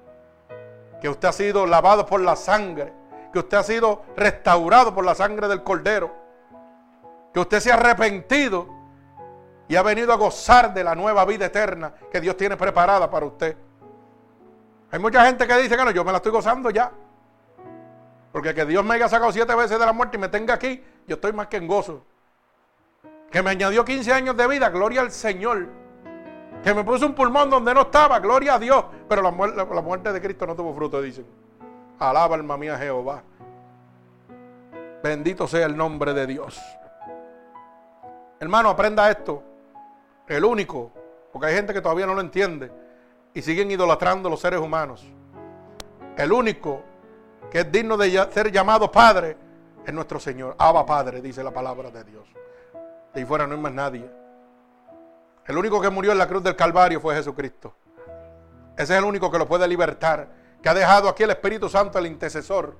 [1.00, 2.92] Que usted ha sido lavado por la sangre.
[3.32, 6.14] Que usted ha sido restaurado por la sangre del cordero.
[7.34, 8.68] Que usted se ha arrepentido
[9.68, 13.26] y ha venido a gozar de la nueva vida eterna que Dios tiene preparada para
[13.26, 13.56] usted.
[14.90, 16.92] Hay mucha gente que dice que no, yo me la estoy gozando ya.
[18.32, 20.84] Porque que Dios me haya sacado siete veces de la muerte y me tenga aquí,
[21.06, 22.04] yo estoy más que en gozo.
[23.30, 25.68] Que me añadió 15 años de vida, gloria al Señor.
[26.62, 28.84] Que me puso un pulmón donde no estaba, gloria a Dios.
[29.08, 31.26] Pero la, muerte, de Cristo no tuvo fruto, dicen.
[31.98, 33.22] Alaba alma mía Jehová.
[35.02, 36.60] Bendito sea el nombre de Dios.
[38.38, 39.42] Hermano, aprenda esto.
[40.28, 40.92] El único,
[41.32, 42.70] porque hay gente que todavía no lo entiende
[43.34, 45.04] y siguen idolatrando los seres humanos.
[46.16, 46.82] El único
[47.50, 49.36] que es digno de ser llamado Padre
[49.84, 50.54] es nuestro Señor.
[50.58, 52.28] Abba Padre, dice la palabra de Dios.
[53.12, 54.21] De ahí fuera no hay más nadie.
[55.46, 57.74] El único que murió en la cruz del Calvario fue Jesucristo.
[58.76, 60.28] Ese es el único que lo puede libertar,
[60.62, 62.76] que ha dejado aquí el Espíritu Santo, el intercesor.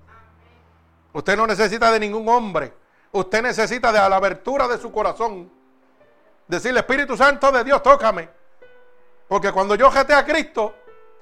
[1.12, 2.72] Usted no necesita de ningún hombre.
[3.10, 5.50] Usted necesita de la abertura de su corazón.
[6.48, 8.28] Decirle, Espíritu Santo de Dios, tócame.
[9.28, 10.74] Porque cuando yo jeté a Cristo,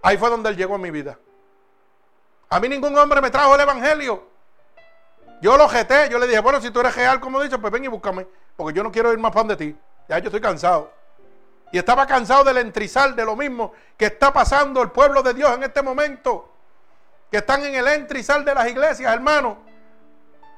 [0.03, 1.19] ahí fue donde Él llegó a mi vida.
[2.49, 4.29] A mí ningún hombre me trajo el Evangelio.
[5.41, 7.85] Yo lo jeté, yo le dije, bueno, si tú eres real, como dicho, pues ven
[7.85, 8.27] y búscame.
[8.57, 9.77] Porque yo no quiero ir más pan de ti.
[10.09, 10.93] Ya yo estoy cansado.
[11.73, 15.53] Y estaba cansado del entrizal, de lo mismo que está pasando el pueblo de Dios
[15.55, 16.53] en este momento.
[17.31, 19.59] Que están en el entrizal de las iglesias, hermano.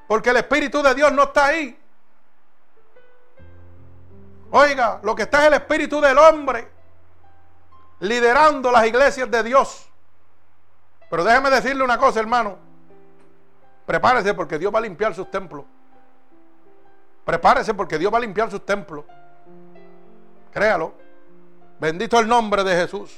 [0.07, 1.79] Porque el Espíritu de Dios no está ahí.
[4.51, 6.67] Oiga, lo que está es el Espíritu del hombre.
[7.99, 9.87] Liderando las iglesias de Dios.
[11.09, 12.57] Pero déjeme decirle una cosa, hermano.
[13.85, 15.65] Prepárese porque Dios va a limpiar sus templos.
[17.23, 19.05] Prepárese porque Dios va a limpiar sus templos.
[20.53, 20.93] Créalo.
[21.79, 23.11] Bendito el nombre de Jesús.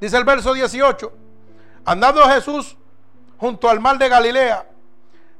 [0.00, 1.12] Dice el verso 18.
[1.84, 2.76] Andando Jesús
[3.36, 4.66] junto al mar de Galilea,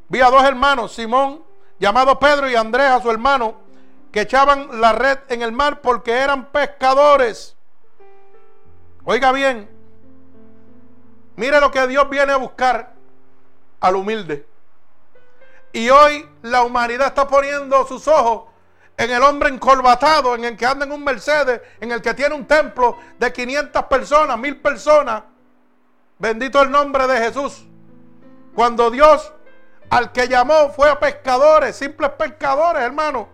[0.08, 1.42] vi a dos hermanos, Simón,
[1.78, 3.54] llamado Pedro, y Andrés, a su hermano,
[4.12, 7.56] que echaban la red en el mar porque eran pescadores.
[9.04, 9.70] Oiga bien,
[11.36, 12.92] mire lo que Dios viene a buscar
[13.80, 14.46] al humilde.
[15.72, 18.53] Y hoy la humanidad está poniendo sus ojos
[18.96, 22.34] en el hombre encorbatado, en el que anda en un Mercedes, en el que tiene
[22.34, 25.24] un templo de 500 personas, mil personas.
[26.18, 27.66] Bendito el nombre de Jesús.
[28.54, 29.32] Cuando Dios
[29.90, 33.28] al que llamó fue a pescadores, simples pescadores, hermano.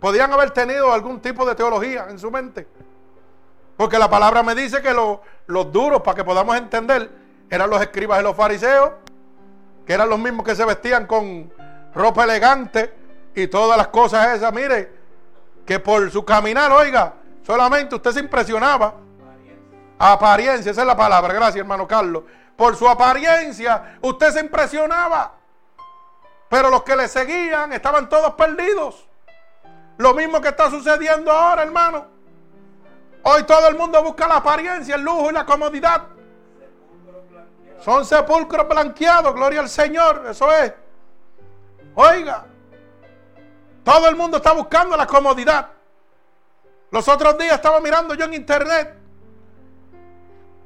[0.00, 2.66] Podían haber tenido algún tipo de teología en su mente.
[3.76, 7.10] Porque la palabra me dice que los duros, para que podamos entender,
[7.48, 8.92] eran los escribas y los fariseos,
[9.86, 11.52] que eran los mismos que se vestían con
[11.94, 13.01] ropa elegante
[13.34, 14.52] y todas las cosas esas.
[14.52, 14.92] Mire,
[15.66, 17.14] que por su caminar, oiga,
[17.46, 18.94] solamente usted se impresionaba.
[19.98, 21.32] Apariencia, esa es la palabra.
[21.32, 22.24] Gracias, hermano Carlos.
[22.56, 25.32] Por su apariencia, usted se impresionaba.
[26.48, 29.06] Pero los que le seguían estaban todos perdidos.
[29.98, 32.06] Lo mismo que está sucediendo ahora, hermano.
[33.22, 36.02] Hoy todo el mundo busca la apariencia, el lujo y la comodidad.
[37.80, 40.72] Son sepulcros blanqueados, gloria al Señor, eso es.
[41.94, 42.46] Oiga,
[43.84, 45.68] todo el mundo está buscando la comodidad.
[46.90, 49.02] Los otros días estaba mirando yo en internet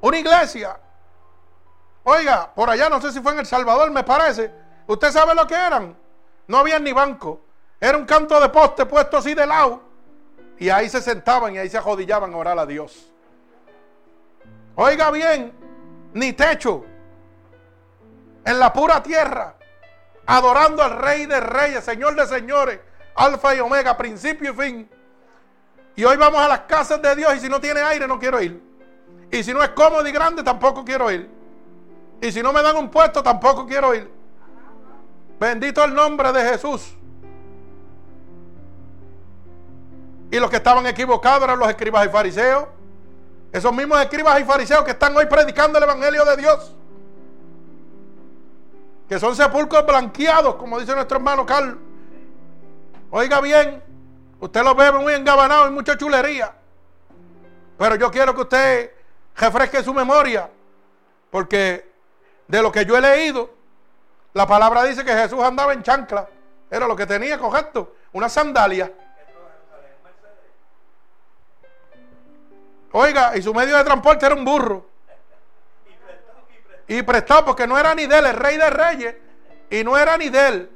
[0.00, 0.78] una iglesia.
[2.04, 4.52] Oiga, por allá no sé si fue en El Salvador, me parece.
[4.86, 5.96] ¿Usted sabe lo que eran?
[6.46, 7.40] No había ni banco.
[7.80, 9.82] Era un canto de poste puesto así de lado.
[10.58, 13.10] Y ahí se sentaban y ahí se ajodillaban a orar a Dios.
[14.76, 15.52] Oiga bien,
[16.14, 16.84] ni techo.
[18.44, 19.56] En la pura tierra.
[20.26, 22.80] Adorando al Rey de Reyes, Señor de Señores.
[23.16, 24.90] Alfa y Omega, principio y fin.
[25.96, 28.40] Y hoy vamos a las casas de Dios y si no tiene aire no quiero
[28.40, 28.62] ir.
[29.30, 31.30] Y si no es cómodo y grande tampoco quiero ir.
[32.20, 34.10] Y si no me dan un puesto tampoco quiero ir.
[35.40, 36.94] Bendito el nombre de Jesús.
[40.30, 42.66] Y los que estaban equivocados eran los escribas y fariseos.
[43.50, 46.74] Esos mismos escribas y fariseos que están hoy predicando el Evangelio de Dios.
[49.08, 51.85] Que son sepulcros blanqueados, como dice nuestro hermano Carlos.
[53.10, 53.82] Oiga bien,
[54.40, 56.52] usted los ve muy engabanados y mucha chulería.
[57.78, 58.92] Pero yo quiero que usted
[59.36, 60.50] refresque su memoria.
[61.30, 61.90] Porque
[62.48, 63.50] de lo que yo he leído,
[64.32, 66.28] la palabra dice que Jesús andaba en chancla.
[66.70, 67.94] Era lo que tenía, correcto.
[68.12, 68.92] Una sandalia.
[72.92, 74.86] Oiga, y su medio de transporte era un burro.
[76.88, 79.14] Y prestado, porque no era ni de él, el rey de reyes.
[79.70, 80.70] Y no era ni de él.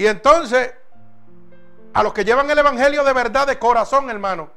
[0.00, 0.72] Y entonces,
[1.92, 4.48] a los que llevan el evangelio de verdad, de corazón, hermano.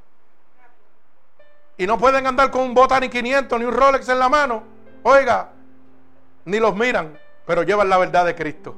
[1.75, 4.63] Y no pueden andar con un Bota ni 500 ni un Rolex en la mano.
[5.03, 5.49] Oiga,
[6.45, 8.77] ni los miran, pero llevan la verdad de Cristo.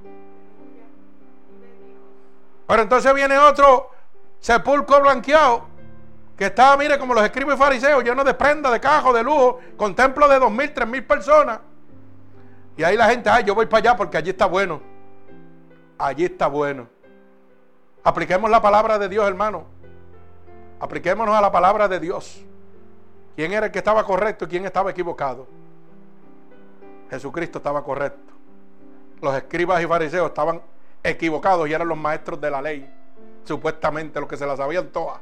[2.66, 3.92] Pero entonces viene otro
[4.40, 5.68] sepulcro blanqueado
[6.36, 9.94] que estaba, mire, como los escribes fariseos, lleno de prenda, de cajo, de lujo, con
[9.94, 11.60] templo de dos mil, tres mil personas.
[12.76, 14.95] Y ahí la gente, ay, yo voy para allá porque allí está bueno.
[15.98, 16.88] Allí está bueno.
[18.04, 19.66] Apliquemos la palabra de Dios, hermano.
[20.80, 22.44] Apliquémonos a la palabra de Dios.
[23.36, 25.48] ¿Quién era el que estaba correcto y quién estaba equivocado?
[27.10, 28.34] Jesucristo estaba correcto.
[29.22, 30.62] Los escribas y fariseos estaban
[31.04, 32.94] equivocados y eran los maestros de la ley.
[33.44, 35.20] Supuestamente los que se la sabían todas.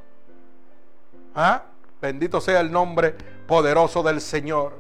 [1.36, 1.64] ¿Ah?
[2.02, 3.16] Bendito sea el nombre
[3.48, 4.80] poderoso del Señor.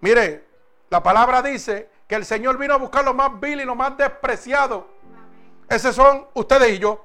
[0.00, 0.44] Mire,
[0.88, 3.96] la palabra dice que el Señor vino a buscar lo más vil y lo más
[3.96, 4.84] despreciado.
[5.68, 7.04] Esos son ustedes y yo.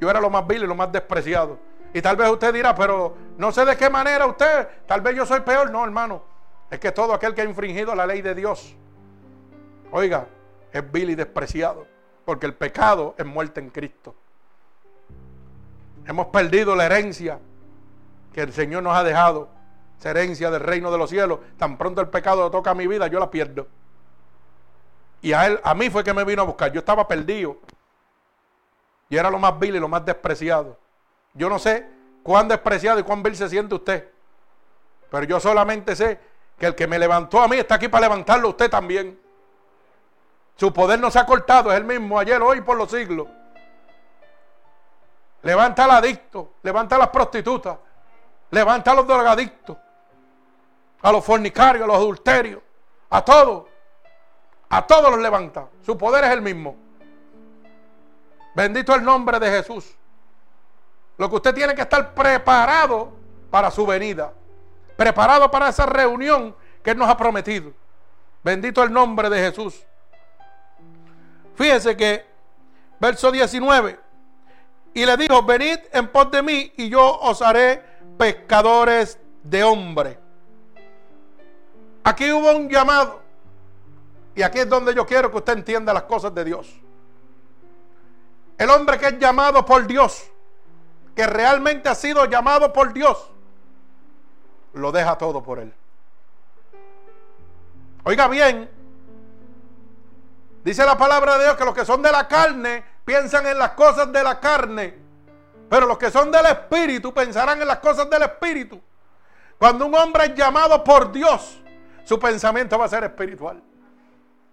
[0.00, 1.58] Yo era lo más vil y lo más despreciado.
[1.92, 5.26] Y tal vez usted dirá, pero no sé de qué manera usted, tal vez yo
[5.26, 5.70] soy peor.
[5.70, 6.22] No, hermano.
[6.70, 8.74] Es que todo aquel que ha infringido la ley de Dios,
[9.92, 10.26] oiga,
[10.72, 11.86] es vil y despreciado.
[12.24, 14.14] Porque el pecado es muerte en Cristo.
[16.06, 17.38] Hemos perdido la herencia
[18.32, 19.55] que el Señor nos ha dejado.
[19.98, 21.40] Esa herencia del reino de los cielos.
[21.58, 23.66] Tan pronto el pecado toca mi vida, yo la pierdo.
[25.22, 26.72] Y a él, a mí fue que me vino a buscar.
[26.72, 27.56] Yo estaba perdido.
[29.08, 30.78] Y era lo más vil y lo más despreciado.
[31.34, 31.86] Yo no sé
[32.22, 34.10] cuán despreciado y cuán vil se siente usted.
[35.10, 36.20] Pero yo solamente sé
[36.58, 39.18] que el que me levantó a mí está aquí para levantarlo a usted también.
[40.56, 43.28] Su poder no se ha cortado, es el mismo ayer, hoy, por los siglos.
[45.42, 47.78] Levanta al adicto, levanta a las prostitutas,
[48.50, 49.76] levanta a los drogadictos,
[51.02, 52.60] a los fornicarios, a los adulterios,
[53.10, 53.64] a todos.
[54.68, 55.68] A todos los levanta.
[55.84, 56.76] Su poder es el mismo.
[58.54, 59.94] Bendito el nombre de Jesús.
[61.18, 63.12] Lo que usted tiene que estar preparado
[63.50, 64.32] para su venida.
[64.96, 67.72] Preparado para esa reunión que Él nos ha prometido.
[68.42, 69.84] Bendito el nombre de Jesús.
[71.54, 72.24] Fíjese que,
[72.98, 73.98] verso 19.
[74.94, 77.82] Y le dijo, venid en pos de mí y yo os haré
[78.18, 80.18] pescadores de hombres.
[82.06, 83.20] Aquí hubo un llamado
[84.36, 86.72] Y aquí es donde yo quiero que usted entienda las cosas de Dios.
[88.58, 90.24] El hombre que es llamado por Dios,
[91.16, 93.28] que realmente ha sido llamado por Dios,
[94.74, 95.74] lo deja todo por él.
[98.04, 98.70] Oiga bien,
[100.62, 103.72] dice la palabra de Dios que los que son de la carne piensan en las
[103.72, 104.96] cosas de la carne,
[105.68, 108.80] pero los que son del espíritu pensarán en las cosas del espíritu.
[109.58, 111.58] Cuando un hombre es llamado por Dios,
[112.06, 113.60] su pensamiento va a ser espiritual.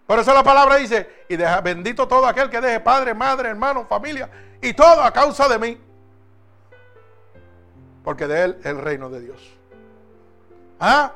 [0.07, 3.85] Por eso la palabra dice, y deja, bendito todo aquel que deje padre, madre, hermano,
[3.85, 4.27] familia,
[4.59, 5.77] y todo a causa de mí.
[8.03, 9.53] Porque de él es el reino de Dios.
[10.79, 11.13] ¿Ah?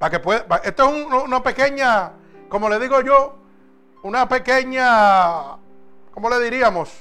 [0.00, 2.10] Para que pueda, esto es una pequeña,
[2.48, 3.38] como le digo yo,
[4.02, 5.58] una pequeña,
[6.12, 6.92] ¿cómo le diríamos?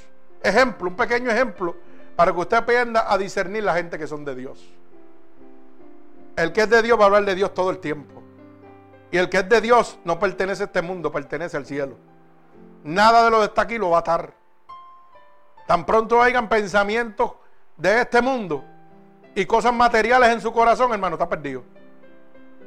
[0.44, 1.76] Ejemplo, un pequeño ejemplo
[2.16, 4.72] para que usted aprenda a discernir la gente que son de Dios.
[6.36, 8.22] El que es de Dios va a hablar de Dios todo el tiempo.
[9.12, 11.98] Y el que es de Dios no pertenece a este mundo, pertenece al cielo.
[12.84, 14.34] Nada de lo que está aquí lo va a atar.
[15.68, 17.34] Tan pronto hayan pensamientos
[17.78, 18.64] de este mundo
[19.36, 21.64] y cosas materiales en su corazón, hermano, está perdido.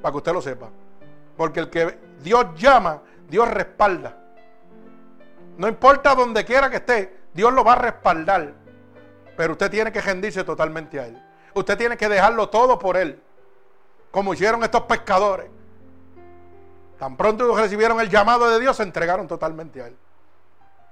[0.01, 0.69] Para que usted lo sepa.
[1.37, 4.17] Porque el que Dios llama, Dios respalda.
[5.57, 8.53] No importa donde quiera que esté, Dios lo va a respaldar.
[9.37, 11.21] Pero usted tiene que rendirse totalmente a Él.
[11.55, 13.21] Usted tiene que dejarlo todo por Él.
[14.15, 15.47] Como hicieron estos pescadores.
[17.01, 19.97] Tan pronto recibieron el llamado de Dios, se entregaron totalmente a Él.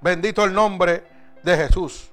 [0.01, 1.05] Bendito el nombre
[1.41, 2.11] de Jesús.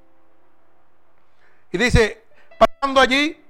[1.73, 3.45] Y dice, pasando allí,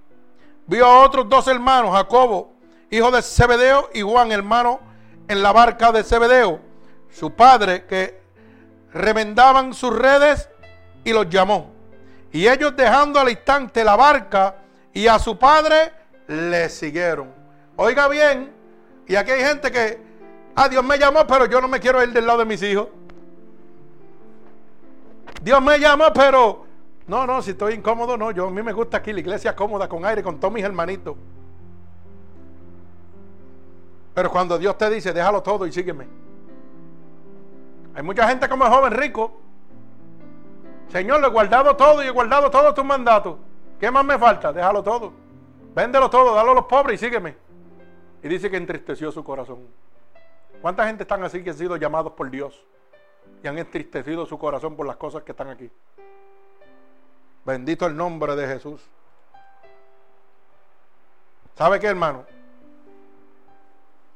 [0.67, 2.55] vio a otros dos hermanos, Jacobo,
[2.91, 4.81] hijo de Zebedeo, y Juan, hermano,
[5.29, 6.61] en la barca de Zebedeo,
[7.11, 8.23] su padre, que
[8.95, 10.49] remendaban sus redes
[11.05, 11.71] y los llamó.
[12.33, 14.57] Y ellos dejando al instante la barca
[14.95, 15.93] y a su padre,
[16.27, 17.40] le siguieron.
[17.83, 18.53] Oiga bien,
[19.09, 20.11] y aquí hay gente que
[20.55, 22.89] Ah, Dios me llamó, pero yo no me quiero ir del lado de mis hijos.
[25.43, 26.67] Dios me llamó, pero
[27.07, 28.31] no, no, si estoy incómodo, no.
[28.31, 31.17] Yo a mí me gusta aquí la iglesia cómoda, con aire, con todos mis hermanitos.
[34.13, 36.07] Pero cuando Dios te dice, déjalo todo y sígueme.
[37.95, 39.41] Hay mucha gente como el joven rico.
[40.89, 43.37] Señor, le he guardado todo y he guardado todos tus mandatos.
[43.79, 44.53] ¿Qué más me falta?
[44.53, 45.13] Déjalo todo.
[45.75, 47.50] Véndelo todo, dalo a los pobres y sígueme.
[48.23, 49.67] Y dice que entristeció su corazón.
[50.61, 52.67] ¿Cuánta gente están así que han sido llamados por Dios
[53.43, 55.71] y han entristecido su corazón por las cosas que están aquí?
[57.45, 58.83] Bendito el nombre de Jesús.
[61.57, 62.25] ¿Sabe qué, hermano?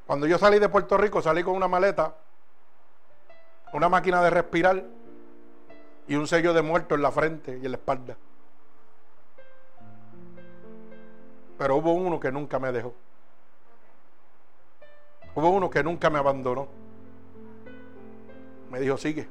[0.07, 2.15] Cuando yo salí de Puerto Rico, salí con una maleta,
[3.73, 4.85] una máquina de respirar
[6.07, 8.17] y un sello de muerto en la frente y en la espalda.
[11.57, 12.95] Pero hubo uno que nunca me dejó.
[15.35, 16.69] Hubo uno que nunca me abandonó.
[18.71, 19.29] Me dijo, sigue.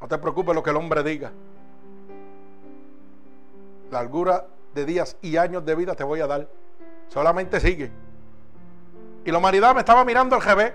[0.00, 1.32] No te preocupes lo que el hombre diga.
[3.90, 6.48] Largura de días y años de vida te voy a dar.
[7.08, 7.90] Solamente sigue.
[9.24, 10.72] Y la humanidad me estaba mirando al revés.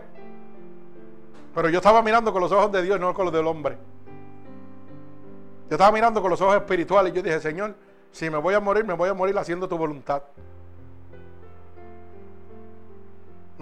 [1.55, 3.77] Pero yo estaba mirando con los ojos de Dios, no con los del hombre.
[5.69, 7.75] Yo estaba mirando con los ojos espirituales y yo dije, Señor,
[8.11, 10.23] si me voy a morir, me voy a morir haciendo tu voluntad.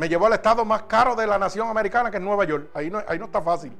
[0.01, 2.71] Me llevó al estado más caro de la nación americana, que es Nueva York.
[2.73, 3.71] Ahí no, ahí no está fácil.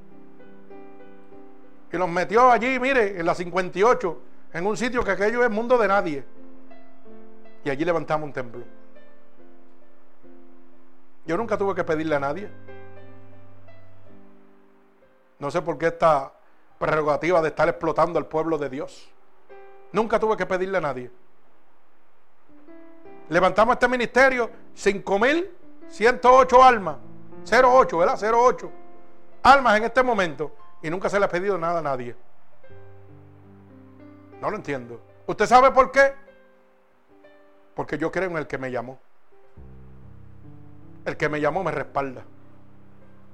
[1.92, 5.76] Y los metió allí, mire, en la 58, en un sitio que aquello es mundo
[5.76, 6.24] de nadie.
[7.64, 8.62] Y allí levantamos un templo.
[11.26, 12.48] Yo nunca tuve que pedirle a nadie.
[15.40, 16.32] No sé por qué esta
[16.78, 19.10] prerrogativa de estar explotando al pueblo de Dios.
[19.90, 21.10] Nunca tuve que pedirle a nadie.
[23.28, 25.61] Levantamos este ministerio, cinco mil
[25.92, 26.96] 108 almas,
[27.50, 28.18] 08, ¿verdad?
[28.18, 28.72] 08
[29.42, 32.16] almas en este momento y nunca se le ha pedido nada a nadie.
[34.40, 35.00] No lo entiendo.
[35.26, 36.14] ¿Usted sabe por qué?
[37.74, 38.98] Porque yo creo en el que me llamó.
[41.04, 42.22] El que me llamó me respalda.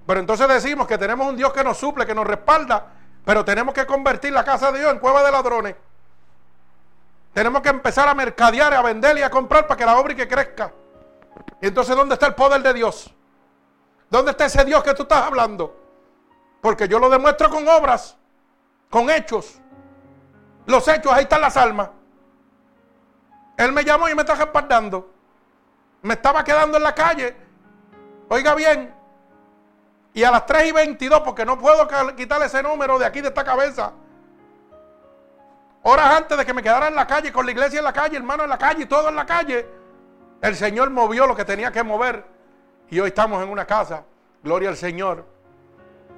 [0.07, 2.87] Pero entonces decimos que tenemos un Dios que nos suple, que nos respalda,
[3.25, 5.77] pero tenemos que convertir la casa de Dios en cueva de ladrones.
[7.33, 10.17] Tenemos que empezar a mercadear, a vender y a comprar para que la obra y
[10.17, 10.73] que crezca.
[11.61, 13.14] Entonces, ¿dónde está el poder de Dios?
[14.11, 15.76] ¿Dónde está ese Dios que tú estás hablando?
[16.61, 18.16] Porque yo lo demuestro con obras,
[18.91, 19.61] con hechos.
[20.66, 21.91] Los hechos, ahí están las almas.
[23.57, 25.12] Él me llamó y me está respaldando.
[26.03, 27.36] Me estaba quedando en la calle.
[28.28, 28.95] Oiga bien.
[30.14, 31.86] Y a las 3 y 22, porque no puedo
[32.16, 33.93] quitar ese número de aquí de esta cabeza.
[35.82, 38.16] Horas antes de que me quedara en la calle, con la iglesia en la calle,
[38.16, 39.78] hermano en la calle, y todo en la calle.
[40.41, 42.24] El Señor movió lo que tenía que mover.
[42.91, 44.05] Y hoy estamos en una casa
[44.43, 45.24] gloria al Señor,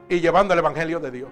[0.09, 1.31] y llevando el Evangelio de Dios.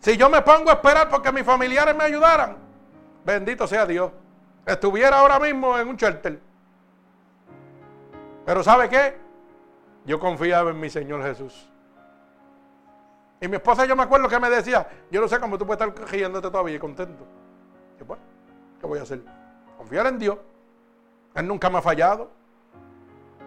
[0.00, 2.56] Si yo me pongo a esperar porque mis familiares me ayudaran,
[3.24, 4.12] bendito sea Dios,
[4.64, 6.40] estuviera ahora mismo en un shelter.
[8.44, 9.18] Pero ¿sabe qué?
[10.04, 11.68] Yo confiaba en mi Señor Jesús.
[13.40, 15.84] Y mi esposa, yo me acuerdo que me decía, yo no sé cómo tú puedes
[15.84, 17.26] estar riéndote todavía y contento.
[18.06, 18.22] Bueno,
[18.86, 19.20] ¿qué voy a hacer?
[19.76, 20.38] Confiar en Dios.
[21.34, 22.30] Él nunca me ha fallado.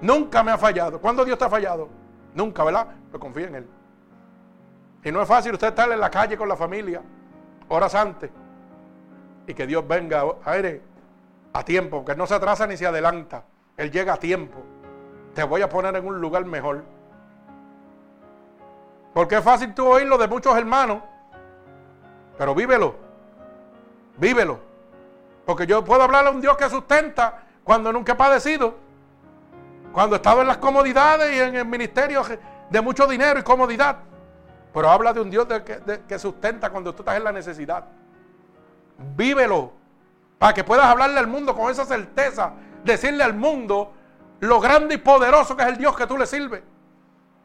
[0.01, 0.99] Nunca me ha fallado.
[0.99, 1.87] ¿Cuándo Dios te ha fallado?
[2.33, 2.87] Nunca, ¿verdad?
[3.07, 3.69] Pero confía en Él.
[5.03, 7.01] Y no es fácil usted estar en la calle con la familia,
[7.69, 8.29] horas antes,
[9.47, 10.81] y que Dios venga aire
[11.53, 13.45] a tiempo, que no se atrasa ni se adelanta.
[13.77, 14.59] Él llega a tiempo.
[15.33, 16.83] Te voy a poner en un lugar mejor.
[19.13, 21.01] Porque es fácil tú oírlo de muchos hermanos,
[22.37, 22.95] pero vívelo.
[24.17, 24.68] Vívelo.
[25.49, 28.75] Porque yo puedo hablarle a un Dios que sustenta cuando nunca he padecido.
[29.91, 32.21] Cuando he estado en las comodidades y en el ministerio
[32.69, 33.97] de mucho dinero y comodidad.
[34.71, 35.47] Pero habla de un Dios
[36.07, 37.83] que, sustenta cuando tú estás en la necesidad.
[39.17, 39.73] Vívelo.
[40.37, 42.53] Para que puedas hablarle al mundo con esa certeza.
[42.83, 43.91] Decirle al mundo
[44.41, 46.61] lo grande y poderoso que es el Dios que tú le sirves.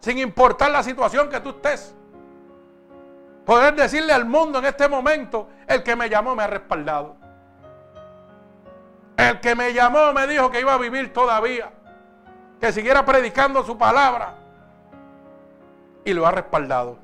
[0.01, 1.95] Sin importar la situación que tú estés.
[3.47, 7.24] Poder decirle al mundo en este momento, el que me llamó me ha respaldado.
[9.17, 11.71] El que me llamó me dijo que iba a vivir todavía.
[12.61, 14.35] Que siguiera predicando su palabra.
[16.05, 16.99] Y lo ha respaldado.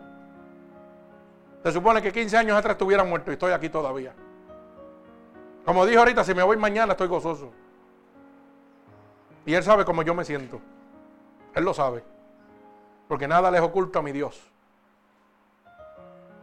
[1.62, 4.14] Se supone que 15 años atrás estuviera muerto y estoy aquí todavía.
[5.64, 7.52] Como dijo ahorita, si me voy mañana estoy gozoso.
[9.44, 10.60] Y Él sabe cómo yo me siento.
[11.54, 12.02] Él lo sabe.
[13.08, 14.40] Porque nada les oculta a mi Dios.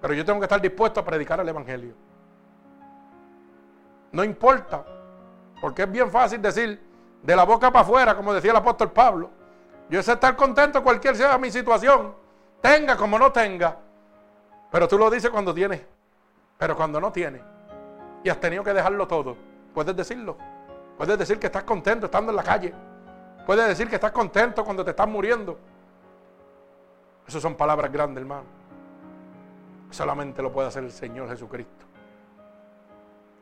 [0.02, 1.94] Pero yo tengo que estar dispuesto a predicar el Evangelio.
[4.12, 4.86] No importa.
[5.62, 6.82] Porque es bien fácil decir
[7.22, 9.30] de la boca para afuera, como decía el apóstol Pablo.
[9.90, 12.14] Yo sé estar contento cualquier sea mi situación.
[12.62, 13.78] Tenga como no tenga.
[14.72, 15.82] Pero tú lo dices cuando tienes,
[16.58, 17.42] pero cuando no tienes,
[18.24, 19.38] y has tenido que dejarlo todo,
[19.74, 20.38] puedes decirlo.
[20.98, 22.74] Puedes decir que estás contento estando en la calle.
[23.46, 25.58] Puedes decir que estás contento cuando te estás muriendo.
[27.28, 28.44] Esas son palabras grandes, hermano.
[29.90, 31.86] Solamente lo puede hacer el Señor Jesucristo.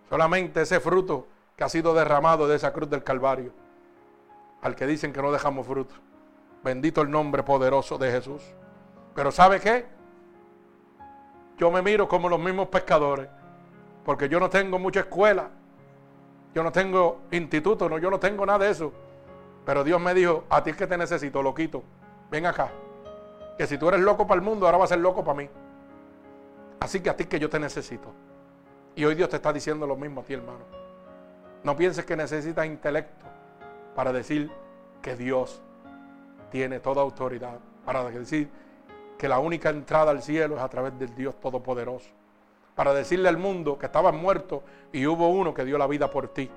[0.09, 3.51] Solamente ese fruto que ha sido derramado de esa cruz del Calvario.
[4.61, 5.95] Al que dicen que no dejamos fruto.
[6.63, 8.41] Bendito el nombre poderoso de Jesús.
[9.13, 9.85] Pero ¿sabe qué?
[11.57, 13.27] yo me miro como los mismos pescadores,
[14.03, 15.49] porque yo no tengo mucha escuela,
[16.53, 18.91] yo no tengo instituto, no, yo no tengo nada de eso.
[19.65, 21.83] Pero Dios me dijo, a ti es que te necesito, loquito,
[22.29, 22.69] ven acá,
[23.57, 25.49] que si tú eres loco para el mundo, ahora vas a ser loco para mí.
[26.79, 28.11] Así que a ti que yo te necesito.
[28.95, 30.84] Y hoy Dios te está diciendo lo mismo a ti, hermano.
[31.65, 33.25] No pienses que necesitas intelecto
[33.95, 34.51] para decir
[35.01, 35.63] que Dios
[36.51, 38.47] tiene toda autoridad, para decir
[39.17, 42.11] que la única entrada al cielo es a través del Dios Todopoderoso.
[42.75, 44.61] Para decirle al mundo que estabas muerto
[44.93, 46.51] y hubo uno que dio la vida por ti.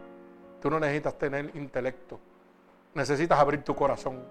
[0.61, 2.21] Tú no necesitas tener intelecto.
[2.93, 4.23] Necesitas abrir tu corazón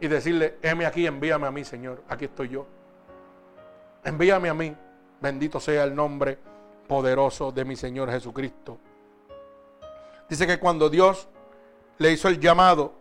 [0.00, 2.02] y decirle, heme aquí, envíame a mí, Señor.
[2.08, 2.64] Aquí estoy yo.
[4.02, 4.74] Envíame a mí.
[5.20, 6.38] Bendito sea el nombre
[6.86, 8.78] poderoso de mi Señor Jesucristo.
[10.28, 11.28] Dice que cuando Dios
[11.98, 12.92] le hizo el llamado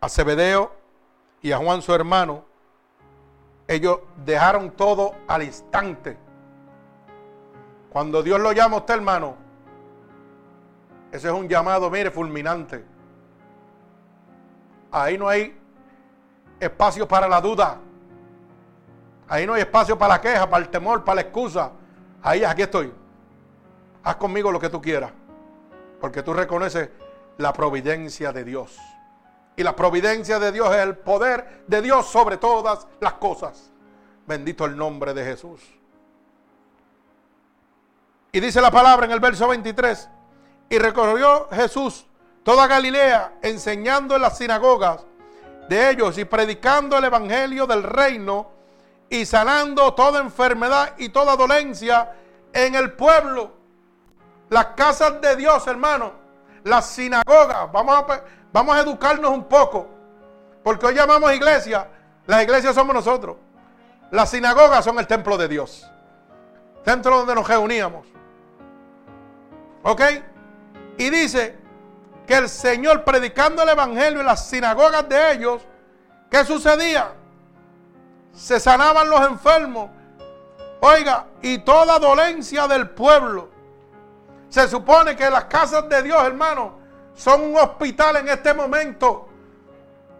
[0.00, 0.72] a Zebedeo
[1.42, 2.44] y a Juan su hermano,
[3.68, 6.16] ellos dejaron todo al instante.
[7.90, 9.36] Cuando Dios lo llama a usted, hermano,
[11.12, 12.84] ese es un llamado, mire, fulminante.
[14.90, 15.58] Ahí no hay
[16.58, 17.78] espacio para la duda.
[19.28, 21.72] Ahí no hay espacio para la queja, para el temor, para la excusa.
[22.22, 22.92] Ahí, aquí estoy.
[24.02, 25.12] Haz conmigo lo que tú quieras.
[26.02, 26.90] Porque tú reconoces
[27.38, 28.76] la providencia de Dios.
[29.54, 33.70] Y la providencia de Dios es el poder de Dios sobre todas las cosas.
[34.26, 35.60] Bendito el nombre de Jesús.
[38.32, 40.08] Y dice la palabra en el verso 23.
[40.70, 42.04] Y recorrió Jesús
[42.42, 45.06] toda Galilea enseñando en las sinagogas
[45.68, 48.50] de ellos y predicando el evangelio del reino
[49.08, 52.12] y sanando toda enfermedad y toda dolencia
[52.52, 53.61] en el pueblo.
[54.52, 56.12] Las casas de Dios, hermano.
[56.62, 57.72] Las sinagogas.
[57.72, 58.22] Vamos a
[58.52, 59.88] Vamos a educarnos un poco.
[60.62, 61.88] Porque hoy llamamos iglesia.
[62.26, 63.38] Las iglesias somos nosotros.
[64.10, 65.90] Las sinagogas son el templo de Dios.
[66.84, 68.06] Templo donde nos reuníamos.
[69.84, 70.02] ¿Ok?
[70.98, 71.56] Y dice
[72.26, 75.62] que el Señor predicando el Evangelio en las sinagogas de ellos,
[76.30, 77.10] ¿qué sucedía?
[78.34, 79.88] Se sanaban los enfermos.
[80.80, 83.51] Oiga, y toda dolencia del pueblo.
[84.52, 86.74] Se supone que las casas de Dios, hermano,
[87.14, 89.26] son un hospital en este momento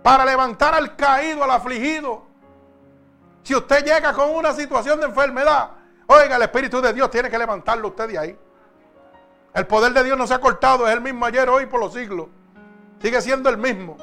[0.03, 2.23] para levantar al caído, al afligido.
[3.43, 5.73] Si usted llega con una situación de enfermedad,
[6.07, 8.39] oiga, el Espíritu de Dios tiene que levantarlo usted de ahí.
[9.53, 11.93] El poder de Dios no se ha cortado, es el mismo ayer, hoy, por los
[11.93, 12.29] siglos.
[13.03, 13.99] Sigue siendo el mismo.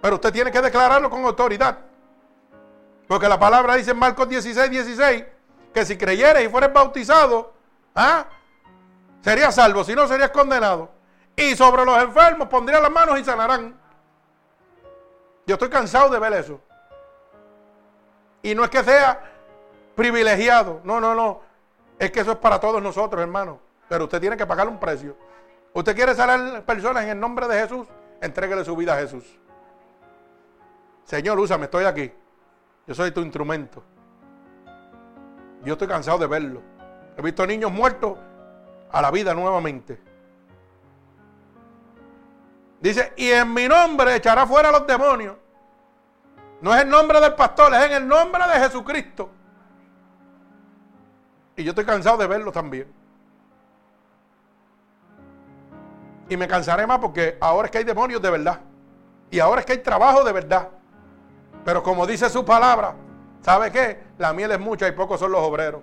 [0.00, 1.76] Pero usted tiene que declararlo con autoridad.
[3.06, 5.24] Porque la palabra dice en Marcos 16, 16,
[5.74, 7.52] que si creyeres y fueres bautizado,
[7.94, 8.24] ¿ah?
[9.20, 10.90] Serías salvo, si no serías condenado.
[11.36, 13.78] Y sobre los enfermos pondría las manos y sanarán.
[15.46, 16.60] Yo estoy cansado de ver eso.
[18.42, 19.20] Y no es que sea
[19.94, 21.40] privilegiado, no, no, no.
[21.98, 23.60] Es que eso es para todos nosotros, hermano.
[23.88, 25.16] Pero usted tiene que pagar un precio.
[25.72, 27.86] Usted quiere sanar personas en el nombre de Jesús,
[28.20, 29.24] entréguele su vida a Jesús.
[31.04, 32.12] Señor, úsame, estoy aquí.
[32.86, 33.82] Yo soy tu instrumento.
[35.64, 36.62] Yo estoy cansado de verlo.
[37.16, 38.18] He visto niños muertos
[38.90, 40.00] a la vida nuevamente.
[42.80, 45.36] Dice, y en mi nombre echará fuera a los demonios.
[46.60, 49.30] No es el nombre del pastor, es en el nombre de Jesucristo.
[51.56, 52.92] Y yo estoy cansado de verlo también.
[56.28, 58.60] Y me cansaré más porque ahora es que hay demonios de verdad.
[59.30, 60.68] Y ahora es que hay trabajo de verdad.
[61.64, 62.94] Pero como dice su palabra,
[63.42, 64.04] ¿sabe qué?
[64.18, 65.82] La miel es mucha y pocos son los obreros.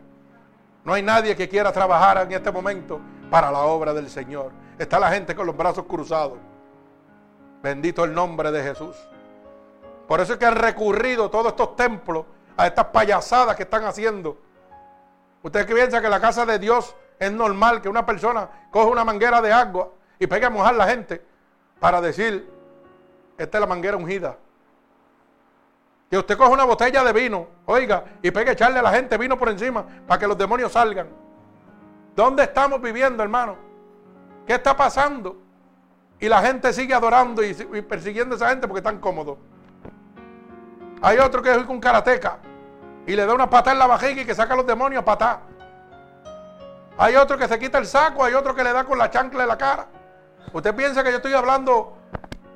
[0.85, 4.51] No hay nadie que quiera trabajar en este momento para la obra del Señor.
[4.77, 6.37] Está la gente con los brazos cruzados.
[7.63, 8.95] Bendito el nombre de Jesús.
[10.07, 12.25] Por eso es que han recurrido todos estos templos
[12.55, 14.37] a estas payasadas que están haciendo.
[15.41, 19.41] Ustedes piensan que la casa de Dios es normal que una persona coge una manguera
[19.41, 21.25] de agua y pegue a mojar la gente
[21.79, 22.47] para decir,
[23.37, 24.37] esta es la manguera ungida.
[26.09, 29.17] Que usted coge una botella de vino, oiga, y pegue a echarle a la gente
[29.17, 31.07] vino por encima para que los demonios salgan.
[32.15, 33.57] ¿Dónde estamos viviendo, hermano?
[34.45, 35.37] ¿Qué está pasando?
[36.19, 39.37] Y la gente sigue adorando y, persiguiendo a esa gente porque están cómodos.
[41.01, 42.37] Hay otro que es con karateca
[43.05, 45.05] y le da una patada en la vajiga y que saca a los demonios a
[45.05, 45.39] patar.
[46.97, 49.43] Hay otro que se quita el saco, hay otro que le da con la chancla
[49.43, 49.87] en la cara.
[50.53, 51.97] Usted piensa que yo estoy hablando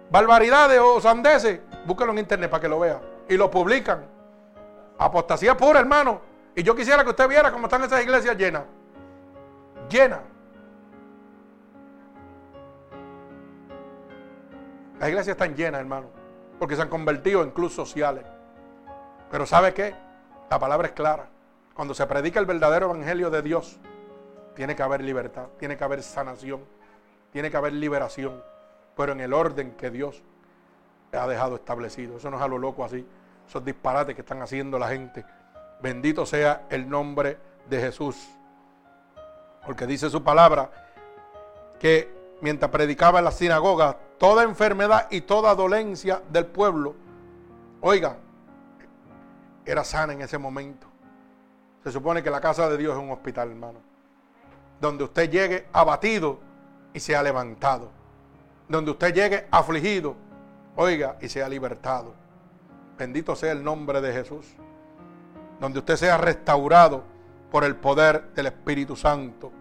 [0.10, 1.60] barbaridades o sandeces.
[1.86, 3.00] Búsquelo en internet para que lo vea.
[3.30, 4.06] Y lo publican.
[4.98, 6.20] Apostasía pura, hermano.
[6.56, 8.64] Y yo quisiera que usted viera cómo están esas iglesias llenas.
[9.90, 10.20] Llenas.
[15.00, 16.08] Las iglesias están llenas, hermano,
[16.60, 18.26] porque se han convertido en clubes sociales.
[19.32, 19.96] Pero ¿sabe qué?
[20.50, 21.28] La palabra es clara.
[21.74, 23.80] Cuando se predica el verdadero evangelio de Dios,
[24.56, 26.66] tiene que haber libertad, tiene que haber sanación,
[27.32, 28.44] tiene que haber liberación,
[28.98, 30.22] pero en el orden que Dios
[31.14, 32.18] ha dejado establecido.
[32.18, 33.08] Eso no es a lo loco así,
[33.50, 35.26] esos disparates que están haciendo la gente.
[35.82, 38.16] Bendito sea el nombre de Jesús.
[39.66, 40.70] Porque dice su palabra
[41.80, 46.94] que mientras predicaba en la sinagoga, toda enfermedad y toda dolencia del pueblo,
[47.82, 48.18] oiga,
[49.66, 50.86] era sana en ese momento.
[51.84, 53.80] Se supone que la casa de Dios es un hospital, hermano.
[54.80, 56.40] Donde usted llegue abatido
[56.94, 57.90] y sea levantado.
[58.68, 60.16] Donde usted llegue afligido,
[60.76, 62.14] oiga, y sea libertado.
[63.00, 64.46] Bendito sea el nombre de Jesús.
[65.62, 67.06] Donde usted sea restaurado
[67.50, 69.54] por el poder del Espíritu Santo.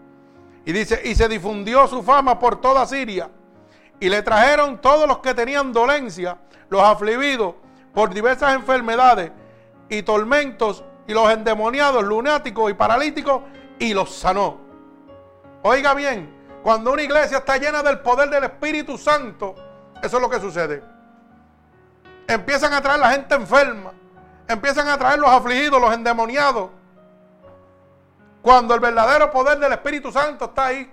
[0.65, 3.31] Y dice, y se difundió su fama por toda Siria.
[4.01, 6.37] Y le trajeron todos los que tenían dolencia,
[6.69, 7.55] los afligidos
[7.95, 9.31] por diversas enfermedades
[9.89, 13.43] y tormentos, y los endemoniados, lunáticos y paralíticos,
[13.79, 14.59] y los sanó.
[15.63, 16.29] Oiga bien,
[16.65, 19.55] cuando una iglesia está llena del poder del Espíritu Santo,
[20.03, 20.98] eso es lo que sucede.
[22.29, 23.93] Empiezan a traer la gente enferma,
[24.47, 26.69] empiezan a traer los afligidos, los endemoniados,
[28.43, 30.93] cuando el verdadero poder del Espíritu Santo está ahí.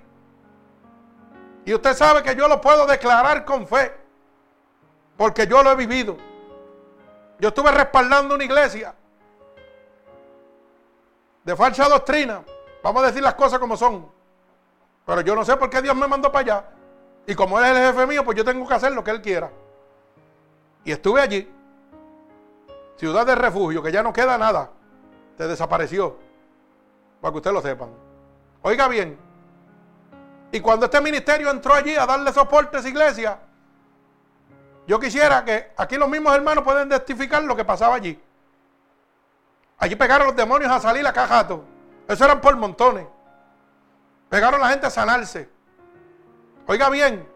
[1.66, 3.94] Y usted sabe que yo lo puedo declarar con fe.
[5.18, 6.16] Porque yo lo he vivido.
[7.40, 8.96] Yo estuve respaldando una iglesia
[11.44, 12.44] de falsa doctrina.
[12.82, 14.10] Vamos a decir las cosas como son.
[15.06, 16.66] Pero yo no sé por qué Dios me mandó para allá.
[17.28, 19.22] Y como Él es el jefe mío, pues yo tengo que hacer lo que Él
[19.22, 19.52] quiera.
[20.86, 21.52] Y estuve allí.
[22.96, 24.70] Ciudad de refugio, que ya no queda nada.
[25.38, 26.18] Se desapareció
[27.20, 27.90] para que ustedes lo sepan.
[28.62, 29.18] Oiga bien,
[30.56, 33.40] y cuando este ministerio entró allí a darle soporte a esa iglesia,
[34.88, 38.18] yo quisiera que aquí los mismos hermanos pueden testificar lo que pasaba allí.
[39.78, 41.66] Allí pegaron los demonios a salir a cajato.
[42.08, 43.06] Eso eran por montones.
[44.30, 45.50] Pegaron a la gente a sanarse.
[46.68, 47.28] Oiga bien,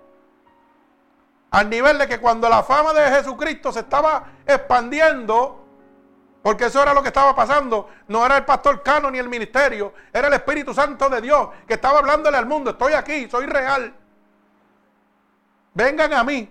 [1.51, 5.65] al nivel de que cuando la fama de Jesucristo se estaba expandiendo,
[6.41, 7.89] porque eso era lo que estaba pasando.
[8.07, 9.93] No era el pastor Cano ni el ministerio.
[10.13, 12.71] Era el Espíritu Santo de Dios que estaba hablándole al mundo.
[12.71, 13.93] Estoy aquí, soy real.
[15.73, 16.49] Vengan a mí.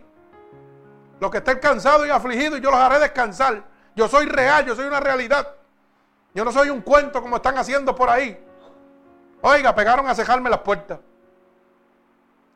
[1.21, 3.65] Los que estén cansados y afligidos, yo los haré descansar.
[3.97, 5.55] Yo soy real, yo soy una realidad.
[6.35, 8.39] Yo no soy un cuento como están haciendo por ahí.
[9.41, 11.01] Oiga, pegaron a cejarme las puertas.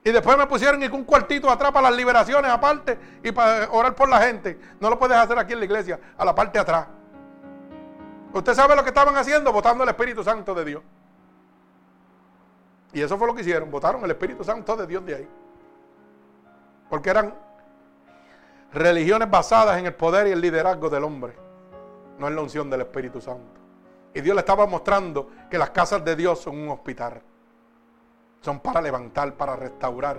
[0.05, 4.09] Y después me pusieron un cuartito atrás para las liberaciones aparte y para orar por
[4.09, 4.59] la gente.
[4.81, 6.87] No lo puedes hacer aquí en la iglesia, a la parte de atrás.
[8.33, 10.83] Usted sabe lo que estaban haciendo, votando el Espíritu Santo de Dios.
[12.93, 15.29] Y eso fue lo que hicieron, votaron el Espíritu Santo de Dios de ahí.
[16.91, 17.35] Porque eran
[18.73, 21.35] religiones basadas en el poder y el liderazgo del hombre,
[22.19, 23.61] no en la unción del Espíritu Santo.
[24.15, 27.23] Y Dios le estaba mostrando que las casas de Dios son un hospital.
[28.43, 30.18] Son para levantar, para restaurar.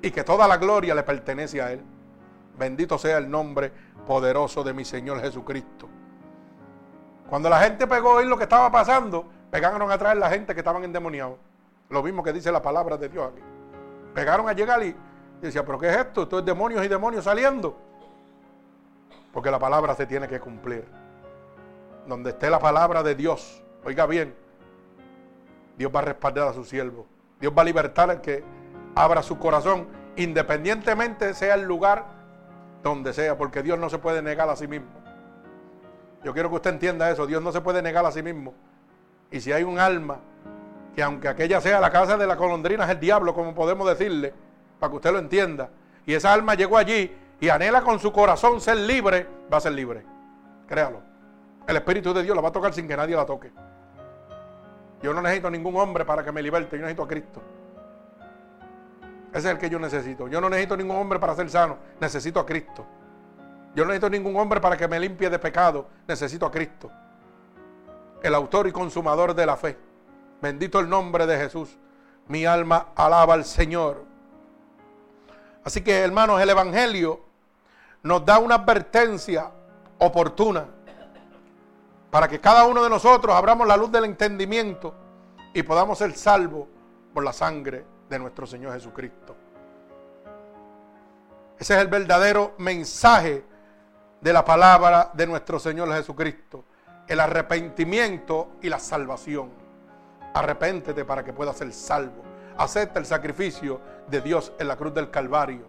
[0.00, 1.82] Y que toda la gloria le pertenece a Él.
[2.58, 3.72] Bendito sea el nombre
[4.06, 5.88] poderoso de mi Señor Jesucristo.
[7.28, 10.54] Cuando la gente pegó a oír lo que estaba pasando, pegaron a traer la gente
[10.54, 11.36] que estaban endemoniados.
[11.90, 13.42] Lo mismo que dice la palabra de Dios aquí.
[14.14, 14.94] Pegaron a llegar y,
[15.40, 16.22] decía, pero ¿qué es esto?
[16.22, 17.76] Esto es demonios y demonios saliendo.
[19.32, 20.86] Porque la palabra se tiene que cumplir.
[22.06, 24.34] Donde esté la palabra de Dios, oiga bien,
[25.76, 27.06] Dios va a respaldar a su siervo.
[27.44, 28.42] Dios va a libertar al que
[28.94, 29.86] abra su corazón,
[30.16, 32.06] independientemente sea el lugar
[32.82, 34.88] donde sea, porque Dios no se puede negar a sí mismo.
[36.22, 38.54] Yo quiero que usted entienda eso, Dios no se puede negar a sí mismo.
[39.30, 40.20] Y si hay un alma
[40.96, 44.32] que aunque aquella sea la casa de la colondrina es el diablo, como podemos decirle,
[44.80, 45.68] para que usted lo entienda,
[46.06, 49.72] y esa alma llegó allí y anhela con su corazón ser libre, va a ser
[49.72, 50.02] libre.
[50.66, 51.02] Créalo.
[51.68, 53.52] El Espíritu de Dios la va a tocar sin que nadie la toque.
[55.04, 57.42] Yo no necesito ningún hombre para que me liberte, yo necesito a Cristo.
[59.34, 60.28] Ese es el que yo necesito.
[60.28, 62.86] Yo no necesito ningún hombre para ser sano, necesito a Cristo.
[63.74, 66.90] Yo no necesito ningún hombre para que me limpie de pecado, necesito a Cristo.
[68.22, 69.76] El autor y consumador de la fe.
[70.40, 71.76] Bendito el nombre de Jesús.
[72.26, 74.06] Mi alma alaba al Señor.
[75.64, 77.20] Así que, hermanos, el Evangelio
[78.02, 79.50] nos da una advertencia
[79.98, 80.64] oportuna
[82.14, 84.94] para que cada uno de nosotros abramos la luz del entendimiento
[85.52, 86.68] y podamos ser salvos
[87.12, 89.34] por la sangre de nuestro Señor Jesucristo.
[91.58, 93.44] Ese es el verdadero mensaje
[94.20, 96.64] de la palabra de nuestro Señor Jesucristo.
[97.08, 99.50] El arrepentimiento y la salvación.
[100.34, 102.22] Arrepéntete para que puedas ser salvo.
[102.56, 105.66] Acepta el sacrificio de Dios en la cruz del Calvario.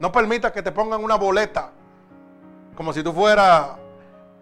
[0.00, 1.70] No permita que te pongan una boleta
[2.76, 3.81] como si tú fueras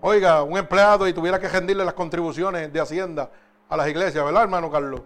[0.00, 3.30] oiga, un empleado y tuviera que rendirle las contribuciones de Hacienda
[3.68, 5.02] a las iglesias, ¿verdad, hermano Carlos?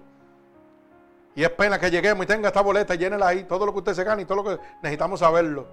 [1.35, 3.95] Y es pena que lleguemos y tenga esta boleta, llénela ahí, todo lo que usted
[3.95, 5.67] se gane y todo lo que necesitamos saberlo.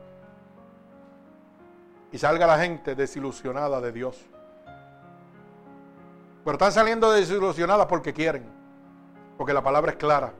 [2.11, 4.19] Y salga la gente desilusionada de Dios.
[6.43, 8.43] Pero están saliendo desilusionadas porque quieren.
[9.37, 10.33] Porque la palabra es clara.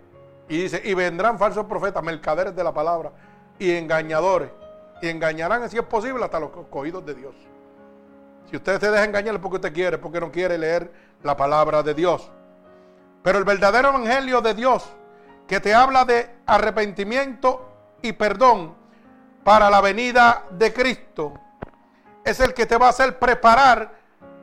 [0.50, 3.12] Y dice, y vendrán falsos profetas, mercaderes de la palabra
[3.60, 4.50] y engañadores.
[5.02, 7.36] Y engañarán, si es posible, hasta los cogidos de Dios.
[8.52, 10.92] Si usted se deja engañar porque usted quiere, porque no quiere leer
[11.24, 12.30] la palabra de Dios.
[13.24, 14.90] Pero el verdadero evangelio de Dios,
[15.48, 17.70] que te habla de arrepentimiento
[18.02, 18.76] y perdón
[19.46, 21.34] para la venida de Cristo,
[22.26, 23.94] es el que te va a hacer preparar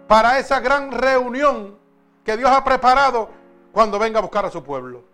[0.07, 1.79] para esa gran reunión
[2.25, 3.29] que Dios ha preparado
[3.73, 5.05] cuando venga a buscar a su pueblo.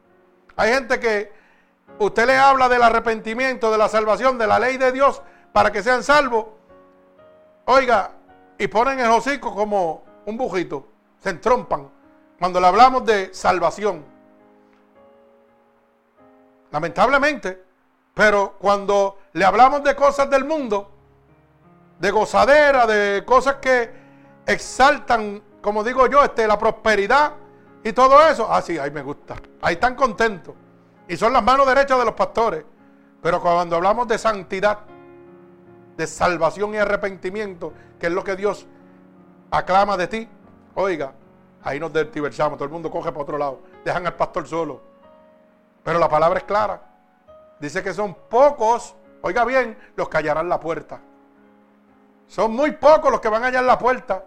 [0.54, 1.32] Hay gente que
[1.98, 5.20] usted le habla del arrepentimiento, de la salvación, de la ley de Dios
[5.52, 6.46] para que sean salvos.
[7.64, 8.12] Oiga,
[8.58, 10.86] y ponen el hocico como un bujito,
[11.18, 11.88] se entrompan
[12.38, 14.04] cuando le hablamos de salvación.
[16.70, 17.64] Lamentablemente,
[18.14, 20.90] pero cuando le hablamos de cosas del mundo,
[21.98, 23.90] de gozadera, de cosas que
[24.46, 27.34] exaltan, como digo yo, este, la prosperidad
[27.82, 30.54] y todo eso, ah, sí, ahí me gusta, ahí están contentos.
[31.06, 32.64] Y son las manos derechas de los pastores.
[33.22, 34.80] Pero cuando hablamos de santidad,
[35.96, 38.66] de salvación y arrepentimiento, que es lo que Dios
[39.50, 40.28] aclama de ti,
[40.74, 41.12] oiga,
[41.62, 44.80] ahí nos diversamos, todo el mundo coge para otro lado, dejan al pastor solo.
[45.82, 46.82] Pero la palabra es clara.
[47.60, 51.00] Dice que son pocos, oiga bien, los que hallarán la puerta.
[52.26, 54.24] Son muy pocos los que van a hallar la puerta.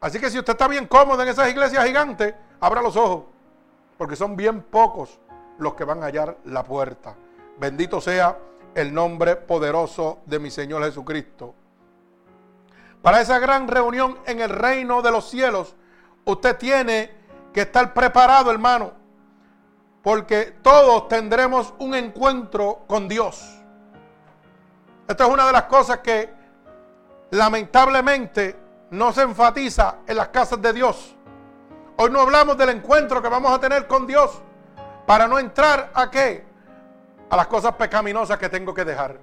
[0.00, 3.24] Así que si usted está bien cómodo en esas iglesias gigantes, abra los ojos,
[3.98, 5.18] porque son bien pocos
[5.58, 7.14] los que van a hallar la puerta.
[7.58, 8.38] Bendito sea
[8.76, 11.54] el nombre poderoso de mi Señor Jesucristo.
[13.00, 15.74] Para esa gran reunión en el reino de los cielos,
[16.26, 17.10] usted tiene
[17.54, 18.92] que estar preparado, hermano,
[20.02, 23.42] porque todos tendremos un encuentro con Dios.
[25.08, 26.30] Esta es una de las cosas que
[27.30, 28.56] lamentablemente
[28.90, 31.16] no se enfatiza en las casas de Dios.
[31.96, 34.42] Hoy no hablamos del encuentro que vamos a tener con Dios
[35.06, 36.55] para no entrar a qué?
[37.28, 39.18] A las cosas pecaminosas que tengo que dejar.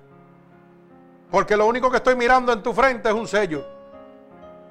[1.32, 3.66] Porque lo único que estoy mirando en tu frente es un sello.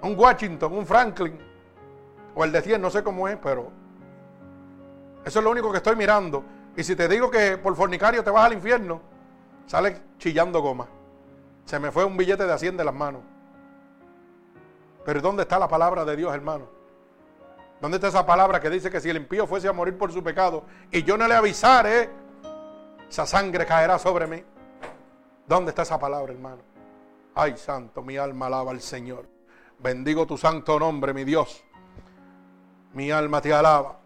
[0.02, 1.38] Un Washington, un Franklin.
[2.34, 3.70] O el de 100, no sé cómo es, pero...
[5.24, 6.44] Eso es lo único que estoy mirando.
[6.76, 9.00] Y si te digo que por fornicario te vas al infierno,
[9.66, 10.86] sale chillando goma.
[11.64, 13.22] Se me fue un billete de 100 de las manos.
[15.04, 16.66] Pero ¿dónde está la palabra de Dios, hermano?
[17.80, 20.22] ¿Dónde está esa palabra que dice que si el impío fuese a morir por su
[20.22, 22.08] pecado y yo no le avisare,
[23.12, 24.42] esa sangre caerá sobre mí?
[25.46, 26.62] ¿Dónde está esa palabra, hermano?
[27.34, 29.28] Ay, santo, mi alma alaba al Señor.
[29.78, 31.62] Bendigo tu santo nombre, mi Dios.
[32.94, 33.98] Mi alma te alaba.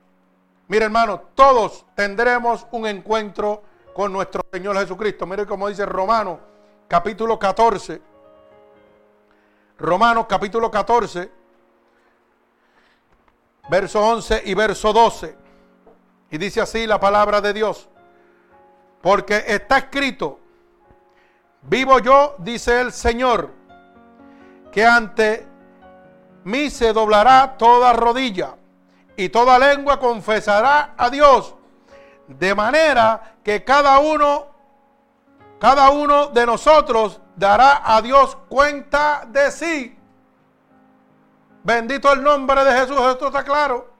[0.66, 3.62] Mira, hermano, todos tendremos un encuentro
[3.94, 5.24] con nuestro Señor Jesucristo.
[5.24, 6.40] Mire cómo dice Romanos,
[6.88, 8.02] capítulo 14.
[9.78, 11.30] Romanos, capítulo 14,
[13.70, 15.36] verso 11 y verso 12.
[16.32, 17.88] Y dice así la palabra de Dios.
[19.02, 20.40] Porque está escrito,
[21.68, 23.50] Vivo yo, dice el Señor,
[24.70, 25.46] que ante
[26.44, 28.54] mí se doblará toda rodilla
[29.16, 31.56] y toda lengua confesará a Dios,
[32.28, 34.46] de manera que cada uno,
[35.58, 39.98] cada uno de nosotros dará a Dios cuenta de sí.
[41.64, 43.90] Bendito el nombre de Jesús, esto está claro.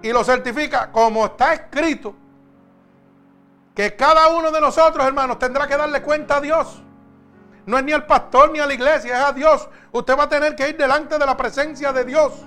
[0.00, 2.14] Y lo certifica como está escrito
[3.80, 6.82] que cada uno de nosotros, hermanos, tendrá que darle cuenta a Dios.
[7.64, 9.70] No es ni al pastor ni a la iglesia, es a Dios.
[9.90, 12.44] Usted va a tener que ir delante de la presencia de Dios.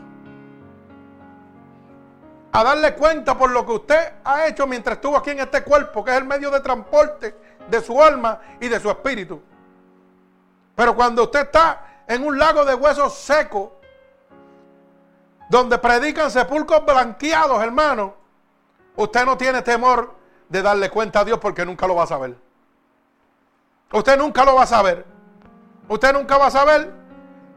[2.51, 6.05] A darle cuenta por lo que usted ha hecho mientras estuvo aquí en este cuerpo,
[6.05, 7.35] que es el medio de transporte
[7.67, 9.41] de su alma y de su espíritu.
[10.75, 13.69] Pero cuando usted está en un lago de huesos secos,
[15.49, 18.13] donde predican sepulcros blanqueados, hermano,
[18.97, 22.35] usted no tiene temor de darle cuenta a Dios porque nunca lo va a saber.
[23.91, 25.05] Usted nunca lo va a saber.
[25.87, 26.91] Usted nunca va a saber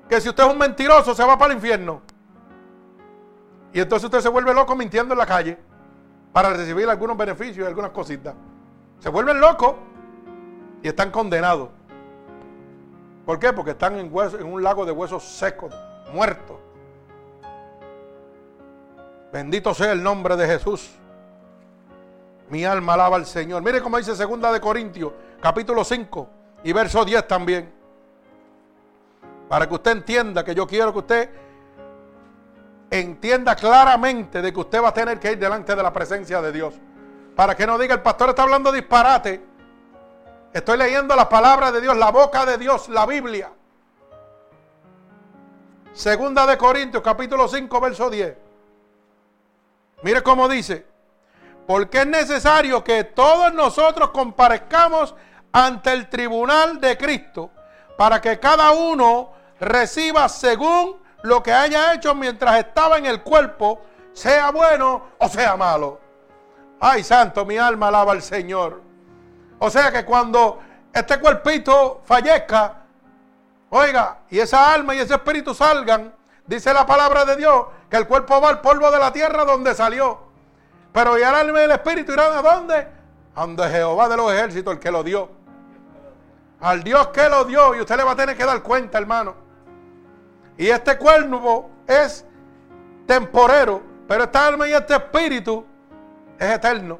[0.08, 2.02] que si usted es un mentiroso se va para el infierno.
[3.72, 5.58] Y entonces usted se vuelve loco mintiendo en la calle
[6.32, 8.34] para recibir algunos beneficios y algunas cositas.
[8.98, 9.74] Se vuelven locos
[10.82, 11.70] y están condenados.
[13.24, 13.52] ¿Por qué?
[13.52, 15.74] Porque están en, en un lago de huesos secos,
[16.12, 16.56] muertos.
[19.32, 20.90] Bendito sea el nombre de Jesús.
[22.48, 23.62] Mi alma alaba al Señor.
[23.62, 26.28] Mire cómo dice segunda de Corintios, capítulo 5
[26.62, 27.72] y verso 10 también.
[29.48, 31.30] Para que usted entienda que yo quiero que usted
[32.90, 36.52] entienda claramente de que usted va a tener que ir delante de la presencia de
[36.52, 36.74] Dios.
[37.34, 39.42] Para que no diga el pastor está hablando disparate.
[40.52, 43.50] Estoy leyendo las palabras de Dios, la boca de Dios, la Biblia.
[45.92, 48.36] Segunda de Corintios, capítulo 5, verso 10.
[50.02, 50.95] Mire cómo dice.
[51.66, 55.14] Porque es necesario que todos nosotros comparezcamos
[55.52, 57.50] ante el tribunal de Cristo
[57.96, 63.80] para que cada uno reciba según lo que haya hecho mientras estaba en el cuerpo,
[64.12, 66.00] sea bueno o sea malo.
[66.78, 68.82] Ay, santo, mi alma alaba al Señor.
[69.58, 70.60] O sea que cuando
[70.92, 72.82] este cuerpito fallezca,
[73.70, 76.14] oiga, y esa alma y ese espíritu salgan,
[76.46, 79.74] dice la palabra de Dios, que el cuerpo va al polvo de la tierra donde
[79.74, 80.25] salió.
[80.96, 82.86] Pero ya el alma y el espíritu irán a dónde?
[83.34, 85.28] A donde Jehová de los ejércitos, el que lo dio.
[86.58, 87.74] Al Dios que lo dio.
[87.74, 89.34] Y usted le va a tener que dar cuenta, hermano.
[90.56, 92.24] Y este cuerpo es
[93.06, 93.82] temporero.
[94.08, 95.66] Pero esta alma y este espíritu
[96.38, 96.98] es eterno.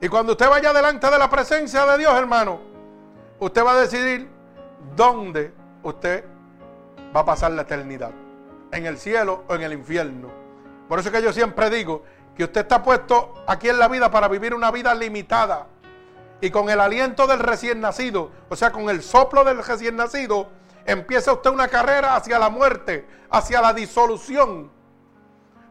[0.00, 2.60] Y cuando usted vaya delante de la presencia de Dios, hermano,
[3.40, 4.26] usted va a decidir
[4.96, 5.52] dónde
[5.82, 6.24] usted
[7.14, 8.12] va a pasar la eternidad.
[8.70, 10.30] En el cielo o en el infierno.
[10.88, 12.04] Por eso es que yo siempre digo
[12.36, 15.66] que usted está puesto aquí en la vida para vivir una vida limitada.
[16.40, 20.48] Y con el aliento del recién nacido, o sea, con el soplo del recién nacido,
[20.84, 24.70] empieza usted una carrera hacia la muerte, hacia la disolución.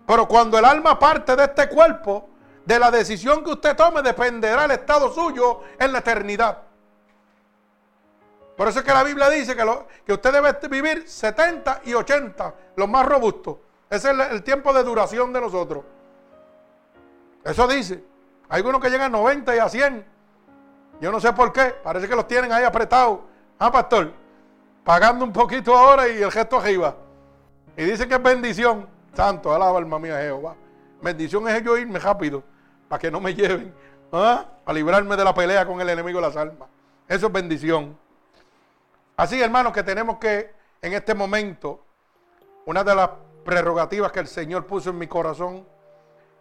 [0.07, 2.29] Pero cuando el alma parte de este cuerpo,
[2.65, 6.59] de la decisión que usted tome dependerá el estado suyo en la eternidad.
[8.55, 9.65] Por eso es que la Biblia dice que,
[10.05, 13.57] que usted debe vivir 70 y 80, los más robustos.
[13.89, 15.83] Ese es el tiempo de duración de nosotros.
[17.43, 18.03] Eso dice.
[18.49, 20.05] Hay algunos que llegan a 90 y a 100.
[20.99, 21.73] Yo no sé por qué.
[21.83, 23.19] Parece que los tienen ahí apretados.
[23.57, 24.11] Ah, pastor.
[24.83, 26.95] Pagando un poquito ahora y el gesto arriba.
[27.77, 28.87] Y dice que es bendición.
[29.13, 30.55] Santo, alaba alma mía Jehová.
[31.01, 32.43] Bendición es yo irme rápido.
[32.87, 33.73] Para que no me lleven.
[34.11, 34.45] ¿ah?
[34.65, 36.69] A librarme de la pelea con el enemigo de las almas.
[37.07, 37.97] Eso es bendición.
[39.17, 41.83] Así, hermanos, que tenemos que, en este momento,
[42.65, 43.09] una de las
[43.43, 45.65] prerrogativas que el Señor puso en mi corazón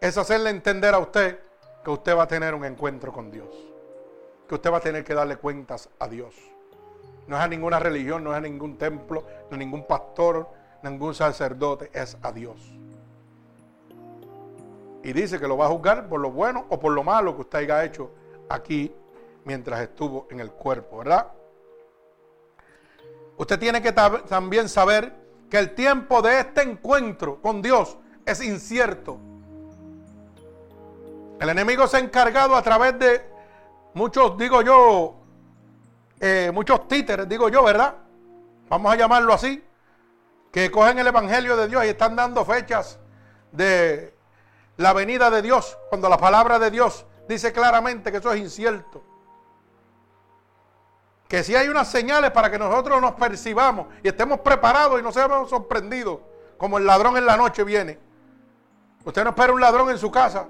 [0.01, 1.39] es hacerle entender a usted
[1.83, 3.47] que usted va a tener un encuentro con Dios.
[4.49, 6.35] Que usted va a tener que darle cuentas a Dios.
[7.27, 10.49] No es a ninguna religión, no es a ningún templo, no a ningún pastor,
[10.81, 12.57] ningún sacerdote, es a Dios.
[15.03, 17.41] Y dice que lo va a juzgar por lo bueno o por lo malo que
[17.41, 18.09] usted haya hecho
[18.49, 18.91] aquí
[19.45, 21.27] mientras estuvo en el cuerpo, ¿verdad?
[23.37, 25.13] Usted tiene que también saber
[25.49, 29.19] que el tiempo de este encuentro con Dios es incierto.
[31.41, 33.25] El enemigo se ha encargado a través de
[33.95, 35.15] muchos, digo yo,
[36.19, 37.95] eh, muchos títeres, digo yo, ¿verdad?
[38.69, 39.65] Vamos a llamarlo así,
[40.51, 42.99] que cogen el Evangelio de Dios y están dando fechas
[43.51, 44.15] de
[44.77, 49.03] la venida de Dios, cuando la palabra de Dios dice claramente que eso es incierto.
[51.27, 55.11] Que si hay unas señales para que nosotros nos percibamos y estemos preparados y no
[55.11, 56.19] seamos sorprendidos,
[56.59, 57.97] como el ladrón en la noche viene.
[59.03, 60.47] Usted no espera un ladrón en su casa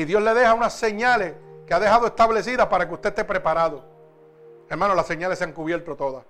[0.00, 1.34] y Dios le deja unas señales
[1.66, 3.84] que ha dejado establecidas para que usted esté preparado.
[4.70, 6.24] Hermano, las señales se han cubierto todas.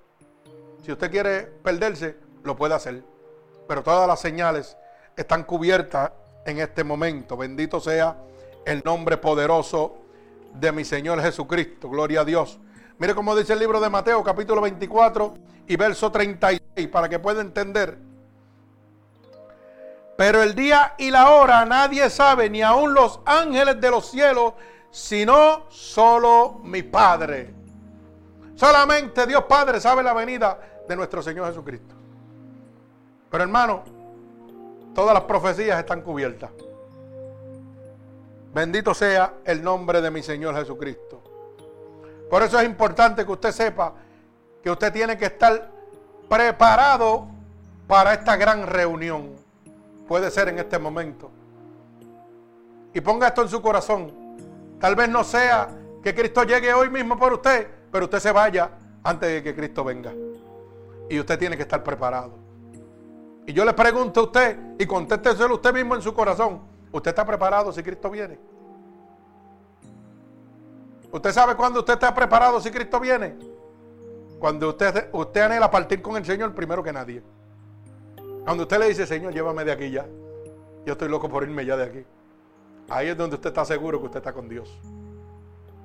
[0.82, 3.04] Si usted quiere perderse, lo puede hacer.
[3.68, 4.76] Pero todas las señales
[5.16, 6.10] están cubiertas
[6.44, 7.36] en este momento.
[7.36, 8.16] Bendito sea
[8.66, 9.98] el nombre poderoso
[10.52, 11.88] de mi Señor Jesucristo.
[11.88, 12.58] Gloria a Dios.
[12.98, 15.34] Mire cómo dice el libro de Mateo, capítulo 24
[15.68, 17.98] y verso 36, para que pueda entender.
[20.20, 24.52] Pero el día y la hora nadie sabe, ni aun los ángeles de los cielos,
[24.90, 27.54] sino solo mi Padre.
[28.54, 31.94] Solamente Dios Padre sabe la venida de nuestro Señor Jesucristo.
[33.30, 33.82] Pero hermano,
[34.94, 36.50] Todas las profecías están cubiertas.
[38.52, 41.22] Bendito sea el nombre de mi Señor Jesucristo.
[42.28, 43.94] Por eso es importante que usted sepa
[44.62, 45.70] que usted tiene que estar
[46.28, 47.26] preparado
[47.86, 49.39] para esta gran reunión.
[50.10, 51.30] Puede ser en este momento.
[52.92, 54.12] Y ponga esto en su corazón.
[54.80, 55.68] Tal vez no sea
[56.02, 58.72] que Cristo llegue hoy mismo por usted, pero usted se vaya
[59.04, 60.12] antes de que Cristo venga.
[61.08, 62.32] Y usted tiene que estar preparado.
[63.46, 66.60] Y yo le pregunto a usted, y contésteselo usted mismo en su corazón.
[66.90, 68.36] ¿Usted está preparado si Cristo viene?
[71.12, 73.36] ¿Usted sabe cuándo usted está preparado si Cristo viene?
[74.40, 77.22] Cuando usted, usted anhela partir con el Señor primero que nadie.
[78.44, 80.06] Cuando usted le dice, Señor, llévame de aquí ya.
[80.86, 82.04] Yo estoy loco por irme ya de aquí.
[82.88, 84.78] Ahí es donde usted está seguro que usted está con Dios.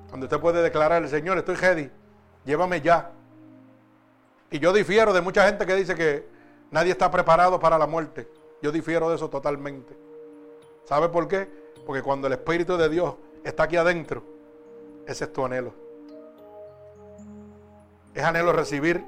[0.08, 1.90] Cuando usted puede declarar, el Señor, estoy ready,
[2.44, 3.12] llévame ya.
[4.50, 6.36] Y yo difiero de mucha gente que dice que
[6.70, 8.28] Nadie está preparado para la muerte.
[8.60, 9.96] Yo difiero de eso totalmente.
[10.84, 11.48] ¿Sabe por qué?
[11.84, 13.14] Porque cuando el Espíritu de Dios
[13.44, 14.22] está aquí adentro,
[15.06, 15.72] ese es tu anhelo.
[18.14, 19.04] Es anhelo recibir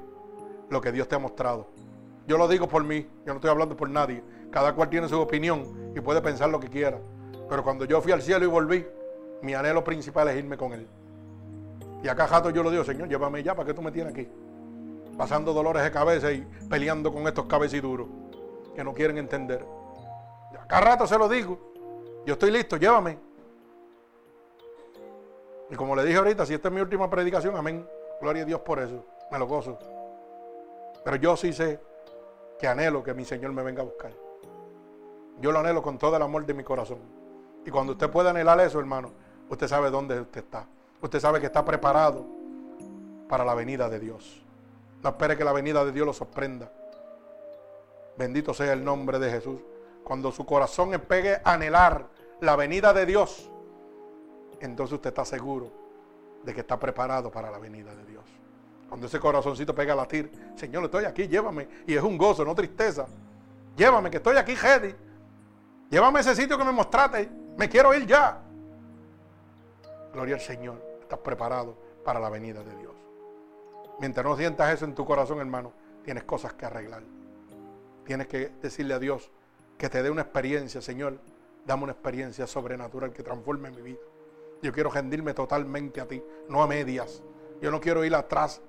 [0.70, 1.66] lo que Dios te ha mostrado.
[2.28, 4.22] Yo lo digo por mí, yo no estoy hablando por nadie.
[4.52, 7.00] Cada cual tiene su opinión y puede pensar lo que quiera.
[7.48, 8.86] Pero cuando yo fui al cielo y volví,
[9.42, 10.86] mi anhelo principal es irme con Él.
[12.04, 14.28] Y acá jato yo lo digo, Señor, llévame ya, ¿para qué tú me tienes aquí?
[15.18, 18.06] pasando dolores de cabeza y peleando con estos cabeciduros
[18.74, 19.66] que no quieren entender.
[20.58, 21.58] Acá rato se lo digo.
[22.24, 23.18] Yo estoy listo, llévame.
[25.70, 27.86] Y como le dije ahorita, si esta es mi última predicación, amén.
[28.20, 29.04] Gloria a Dios por eso.
[29.30, 29.76] Me lo gozo.
[31.04, 31.80] Pero yo sí sé
[32.58, 34.12] que anhelo que mi Señor me venga a buscar.
[35.40, 36.98] Yo lo anhelo con todo el amor de mi corazón.
[37.64, 39.12] Y cuando usted pueda anhelar eso, hermano,
[39.48, 40.66] usted sabe dónde usted está.
[41.00, 42.26] Usted sabe que está preparado
[43.28, 44.42] para la venida de Dios.
[45.02, 46.72] No espere que la venida de Dios lo sorprenda.
[48.16, 49.60] Bendito sea el nombre de Jesús.
[50.02, 52.06] Cuando su corazón empegue a anhelar
[52.40, 53.48] la venida de Dios,
[54.60, 55.70] entonces usted está seguro
[56.42, 58.24] de que está preparado para la venida de Dios.
[58.88, 61.68] Cuando ese corazoncito pega a latir, Señor, estoy aquí, llévame.
[61.86, 63.06] Y es un gozo, no tristeza.
[63.76, 64.94] Llévame, que estoy aquí, ready.
[65.90, 67.28] Llévame a ese sitio que me mostraste.
[67.56, 68.40] Me quiero ir ya.
[70.12, 70.82] Gloria al Señor.
[71.00, 72.94] Estás preparado para la venida de Dios.
[74.00, 77.02] Mientras no sientas eso en tu corazón, hermano, tienes cosas que arreglar.
[78.04, 79.30] Tienes que decirle a Dios
[79.76, 81.18] que te dé una experiencia, Señor.
[81.66, 83.98] Dame una experiencia sobrenatural que transforme mi vida.
[84.62, 87.22] Yo quiero rendirme totalmente a ti, no a medias.
[87.60, 88.60] Yo no quiero ir atrás,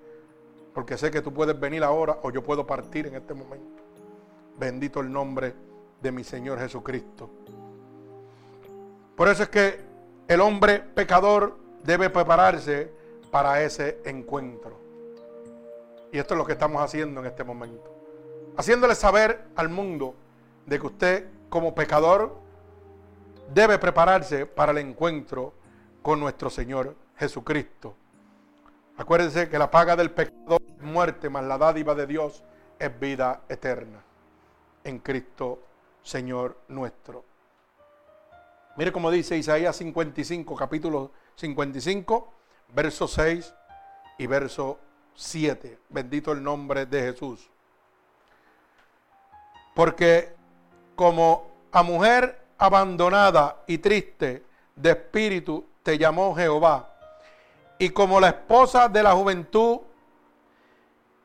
[0.79, 3.83] porque sé que tú puedes venir ahora o yo puedo partir en este momento.
[4.57, 5.53] Bendito el nombre
[6.01, 7.29] de mi Señor Jesucristo.
[9.13, 9.81] Por eso es que
[10.25, 12.93] el hombre pecador debe prepararse
[13.29, 14.79] para ese encuentro.
[16.13, 17.93] Y esto es lo que estamos haciendo en este momento.
[18.55, 20.15] Haciéndole saber al mundo
[20.65, 22.37] de que usted como pecador
[23.53, 25.51] debe prepararse para el encuentro
[26.01, 27.97] con nuestro Señor Jesucristo.
[28.99, 32.43] Acuérdense que la paga del pecador es muerte, mas la dádiva de Dios
[32.77, 34.03] es vida eterna
[34.83, 35.63] en Cristo
[36.03, 37.23] Señor nuestro.
[38.75, 42.33] Mire cómo dice Isaías 55, capítulo 55,
[42.75, 43.53] verso 6
[44.17, 44.77] y verso
[45.15, 45.79] 7.
[45.87, 47.49] Bendito el nombre de Jesús.
[49.75, 50.35] Porque
[50.97, 54.43] como a mujer abandonada y triste
[54.75, 56.88] de espíritu te llamó Jehová,
[57.79, 59.79] y como la esposa de la juventud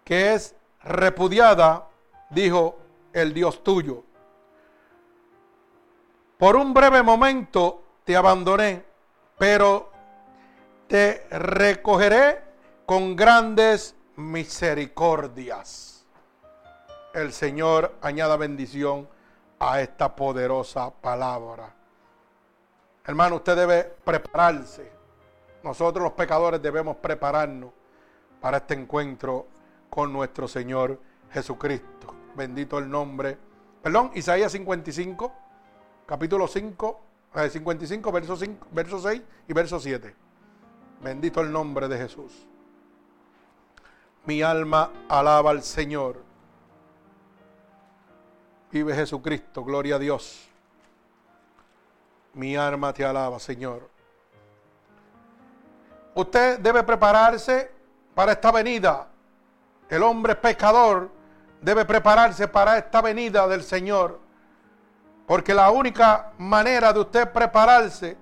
[0.04, 0.54] que es
[0.84, 1.88] repudiada,
[2.30, 2.78] dijo
[3.12, 4.04] el Dios tuyo.
[6.38, 8.84] Por un breve momento te abandoné,
[9.36, 9.90] pero
[10.86, 12.42] te recogeré
[12.86, 16.06] con grandes misericordias.
[17.12, 19.08] El Señor añada bendición
[19.58, 21.74] a esta poderosa palabra.
[23.04, 24.93] Hermano, usted debe prepararse.
[25.64, 27.70] Nosotros los pecadores debemos prepararnos
[28.38, 29.46] para este encuentro
[29.88, 31.00] con nuestro Señor
[31.32, 32.14] Jesucristo.
[32.36, 33.38] Bendito el nombre.
[33.82, 35.32] Perdón, Isaías 55,
[36.04, 37.00] capítulo 5,
[37.50, 40.14] 55, verso, 5, verso 6 y verso 7.
[41.02, 42.46] Bendito el nombre de Jesús.
[44.26, 46.22] Mi alma alaba al Señor.
[48.70, 50.46] Vive Jesucristo, gloria a Dios.
[52.34, 53.93] Mi alma te alaba, Señor.
[56.14, 57.70] Usted debe prepararse
[58.14, 59.08] para esta venida.
[59.88, 61.10] El hombre pecador
[61.60, 64.20] debe prepararse para esta venida del Señor.
[65.26, 68.16] Porque la única manera de usted prepararse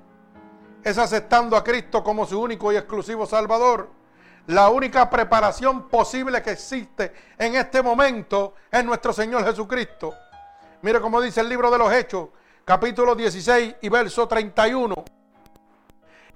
[0.83, 3.91] es aceptando a Cristo como su único y exclusivo Salvador.
[4.47, 10.15] La única preparación posible que existe en este momento es nuestro Señor Jesucristo.
[10.81, 12.29] Mire cómo dice el libro de los Hechos,
[12.65, 15.05] capítulo 16 y verso 31.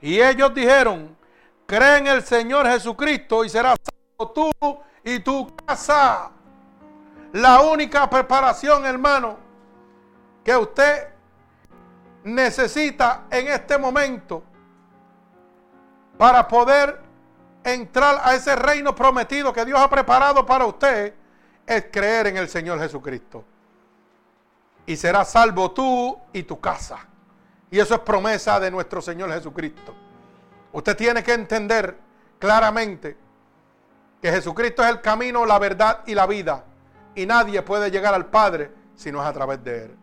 [0.02, 1.16] Y ellos dijeron,
[1.66, 4.51] cree en el Señor Jesucristo y serás salvo tú
[5.05, 6.30] y tu casa.
[7.32, 9.36] La única preparación, hermano,
[10.44, 11.09] que usted
[12.24, 14.43] necesita en este momento
[16.16, 17.01] para poder
[17.62, 21.14] entrar a ese reino prometido que Dios ha preparado para usted
[21.66, 23.44] es creer en el Señor Jesucristo.
[24.86, 27.06] Y serás salvo tú y tu casa.
[27.70, 30.05] Y eso es promesa de nuestro Señor Jesucristo.
[30.77, 31.97] Usted tiene que entender
[32.39, 33.16] claramente
[34.20, 36.65] que Jesucristo es el camino, la verdad y la vida.
[37.15, 39.97] Y nadie puede llegar al Padre si no es a través de Él.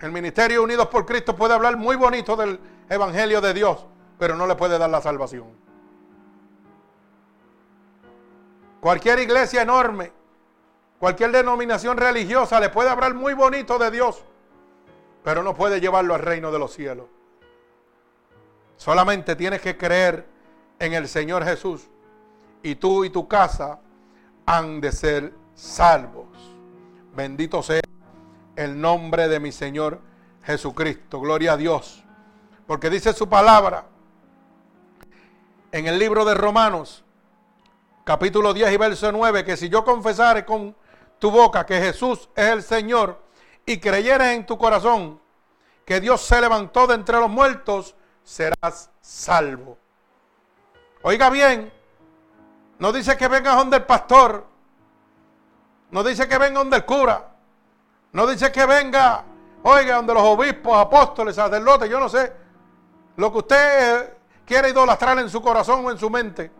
[0.00, 2.58] El Ministerio Unidos por Cristo puede hablar muy bonito del
[2.88, 3.84] Evangelio de Dios,
[4.18, 5.48] pero no le puede dar la salvación.
[8.80, 10.12] Cualquier iglesia enorme,
[10.98, 14.24] cualquier denominación religiosa le puede hablar muy bonito de Dios,
[15.22, 17.04] pero no puede llevarlo al reino de los cielos.
[18.76, 20.26] Solamente tienes que creer
[20.78, 21.88] en el Señor Jesús
[22.62, 23.80] y tú y tu casa
[24.46, 26.26] han de ser salvos.
[27.14, 27.80] Bendito sea
[28.56, 30.00] el nombre de mi Señor
[30.42, 31.20] Jesucristo.
[31.20, 32.04] Gloria a Dios.
[32.66, 33.86] Porque dice su palabra
[35.70, 37.04] en el libro de Romanos,
[38.04, 40.74] capítulo 10 y verso 9, que si yo confesare con
[41.18, 43.22] tu boca que Jesús es el Señor
[43.66, 45.20] y creyeres en tu corazón
[45.84, 47.94] que Dios se levantó de entre los muertos,
[48.24, 49.78] serás salvo.
[51.02, 51.72] Oiga bien,
[52.78, 54.46] no dice que venga donde el pastor,
[55.90, 57.28] no dice que venga donde el cura,
[58.12, 59.24] no dice que venga,
[59.62, 62.32] oiga, donde los obispos, apóstoles, sacerdotes, yo no sé,
[63.16, 66.50] lo que usted quiere idolatrar en su corazón o en su mente.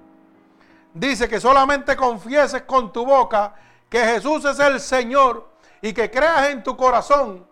[0.93, 3.55] Dice que solamente confieses con tu boca
[3.89, 5.49] que Jesús es el Señor
[5.81, 7.47] y que creas en tu corazón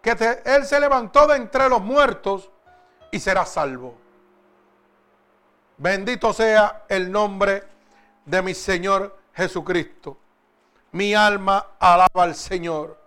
[0.00, 2.50] que Él se levantó de entre los muertos
[3.10, 3.94] y serás salvo.
[5.78, 7.64] Bendito sea el nombre
[8.24, 10.16] de mi Señor Jesucristo.
[10.92, 12.98] Mi alma alaba al Señor.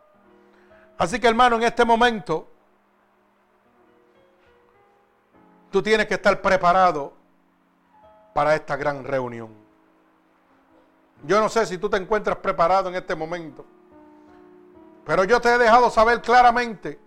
[0.98, 2.48] Así que hermano, en este momento,
[5.72, 7.14] tú tienes que estar preparado
[8.34, 9.50] para esta gran reunión.
[11.24, 13.66] Yo no sé si tú te encuentras preparado en este momento,
[15.06, 17.00] pero yo te he dejado saber claramente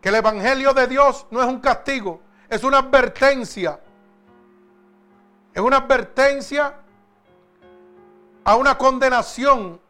[0.00, 3.80] que el Evangelio de Dios no es un castigo, es una advertencia.
[5.52, 6.74] Es una advertencia
[8.44, 9.80] a una condenación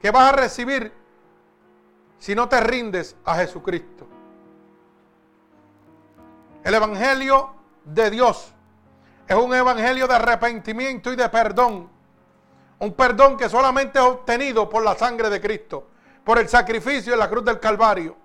[0.00, 0.92] que vas a recibir
[2.18, 4.06] si no te rindes a Jesucristo.
[6.62, 7.54] El Evangelio
[7.84, 8.52] de Dios
[9.26, 11.88] es un evangelio de arrepentimiento y de perdón.
[12.78, 15.88] Un perdón que solamente es obtenido por la sangre de Cristo,
[16.24, 18.16] por el sacrificio en la cruz del Calvario.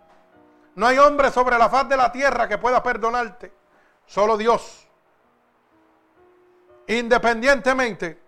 [0.75, 3.51] No hay hombre sobre la faz de la tierra que pueda perdonarte,
[4.05, 4.87] solo Dios.
[6.87, 8.23] Independientemente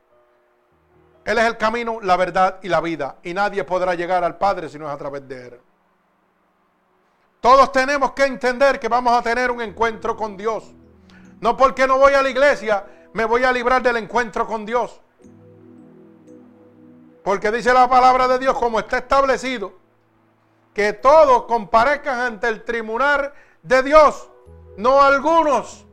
[1.26, 3.18] él es el camino, la verdad y la vida.
[3.24, 5.60] Y nadie podrá llegar al Padre si no es a través de Él.
[7.42, 10.72] Todos tenemos que entender que vamos a tener un encuentro con Dios.
[11.42, 15.02] No porque no voy a la iglesia, me voy a librar del encuentro con Dios.
[17.24, 19.74] Porque dice la palabra de Dios, como está establecido,
[20.76, 23.32] que todos comparezcan ante el tribunal
[23.64, 24.30] de Dios,
[24.76, 25.86] no algunos.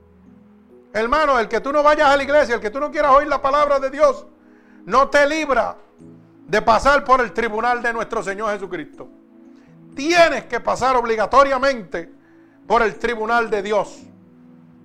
[0.93, 3.29] Hermano, el que tú no vayas a la iglesia, el que tú no quieras oír
[3.29, 4.27] la palabra de Dios,
[4.85, 5.77] no te libra
[6.49, 9.09] de pasar por el tribunal de nuestro Señor Jesucristo.
[9.95, 12.13] Tienes que pasar obligatoriamente
[12.67, 14.01] por el tribunal de Dios.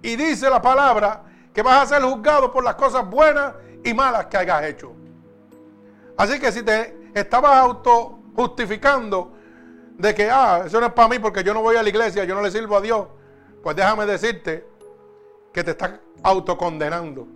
[0.03, 4.27] Y dice la palabra que vas a ser juzgado por las cosas buenas y malas
[4.27, 4.93] que hayas hecho.
[6.15, 9.36] Así que si te estabas auto justificando
[9.97, 12.23] de que, ah, eso no es para mí porque yo no voy a la iglesia,
[12.23, 13.07] yo no le sirvo a Dios,
[13.63, 14.65] pues déjame decirte
[15.51, 17.27] que te estás autocondenando.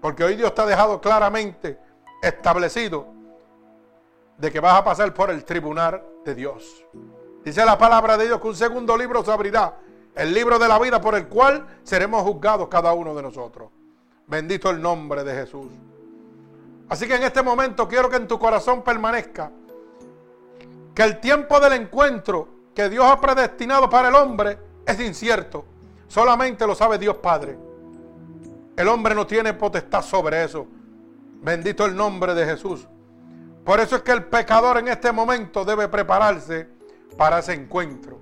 [0.00, 1.78] Porque hoy Dios te ha dejado claramente
[2.20, 3.06] establecido
[4.36, 6.84] de que vas a pasar por el tribunal de Dios.
[7.44, 9.76] Dice la palabra de Dios que un segundo libro se abrirá,
[10.14, 13.70] el libro de la vida por el cual seremos juzgados cada uno de nosotros.
[14.26, 15.68] Bendito el nombre de Jesús.
[16.88, 19.50] Así que en este momento quiero que en tu corazón permanezca
[20.98, 25.64] que el tiempo del encuentro que Dios ha predestinado para el hombre es incierto.
[26.08, 27.56] Solamente lo sabe Dios Padre.
[28.76, 30.66] El hombre no tiene potestad sobre eso.
[31.40, 32.88] Bendito el nombre de Jesús.
[33.64, 36.66] Por eso es que el pecador en este momento debe prepararse
[37.16, 38.18] para ese encuentro.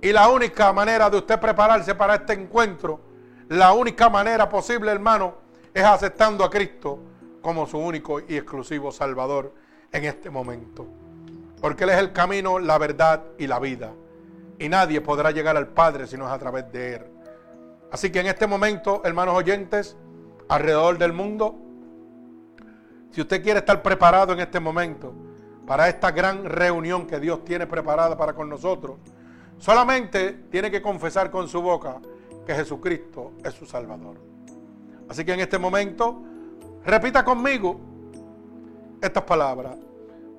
[0.00, 3.00] Y la única manera de usted prepararse para este encuentro,
[3.48, 5.38] la única manera posible, hermano,
[5.74, 7.00] es aceptando a Cristo
[7.40, 9.52] como su único y exclusivo Salvador
[9.90, 11.01] en este momento.
[11.62, 13.92] Porque Él es el camino, la verdad y la vida.
[14.58, 17.02] Y nadie podrá llegar al Padre si no es a través de Él.
[17.92, 19.96] Así que en este momento, hermanos oyentes,
[20.48, 21.56] alrededor del mundo,
[23.12, 25.14] si usted quiere estar preparado en este momento
[25.66, 28.96] para esta gran reunión que Dios tiene preparada para con nosotros,
[29.58, 32.00] solamente tiene que confesar con su boca
[32.44, 34.16] que Jesucristo es su Salvador.
[35.08, 36.22] Así que en este momento,
[36.84, 37.78] repita conmigo
[39.00, 39.76] estas palabras.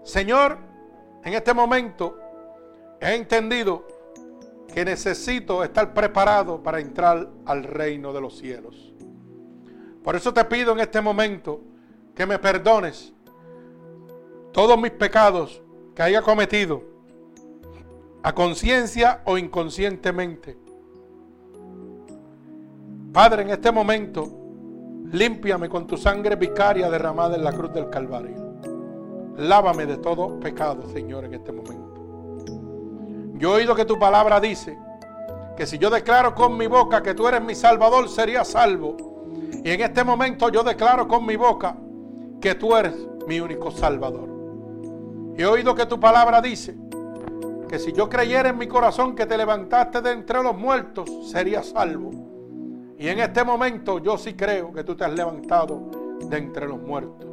[0.03, 0.72] Señor,
[1.23, 2.17] en este momento
[2.99, 3.85] he entendido
[4.73, 8.93] que necesito estar preparado para entrar al reino de los cielos.
[10.03, 11.61] Por eso te pido en este momento
[12.15, 13.13] que me perdones
[14.51, 15.61] todos mis pecados
[15.95, 16.83] que haya cometido,
[18.21, 20.57] a conciencia o inconscientemente.
[23.11, 24.27] Padre, en este momento,
[25.11, 28.42] límpiame con tu sangre vicaria derramada en la cruz del Calvario.
[29.37, 31.93] Lávame de todo pecado, Señor, en este momento.
[33.35, 34.77] Yo he oído que tu palabra dice
[35.57, 38.95] que si yo declaro con mi boca que tú eres mi salvador, sería salvo.
[39.63, 41.75] Y en este momento yo declaro con mi boca
[42.39, 42.95] que tú eres
[43.27, 44.29] mi único salvador.
[45.35, 46.75] He oído que tu palabra dice
[47.67, 51.63] que si yo creyera en mi corazón que te levantaste de entre los muertos, sería
[51.63, 52.11] salvo.
[52.99, 56.79] Y en este momento yo sí creo que tú te has levantado de entre los
[56.79, 57.32] muertos.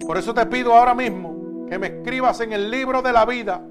[0.00, 3.64] Por eso te pido ahora mismo que me escribas en el libro de la vida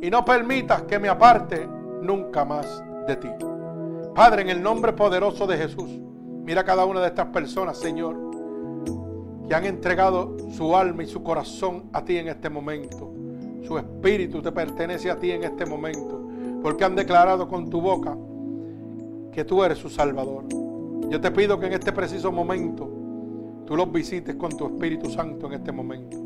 [0.00, 1.68] y no permitas que me aparte
[2.02, 3.28] nunca más de ti.
[4.14, 5.90] Padre, en el nombre poderoso de Jesús,
[6.44, 8.16] mira a cada una de estas personas, Señor,
[9.48, 13.12] que han entregado su alma y su corazón a ti en este momento.
[13.66, 16.28] Su espíritu te pertenece a ti en este momento,
[16.62, 18.16] porque han declarado con tu boca
[19.32, 20.44] que tú eres su Salvador.
[21.08, 22.88] Yo te pido que en este preciso momento
[23.66, 26.16] tú los visites con tu Espíritu Santo en este momento.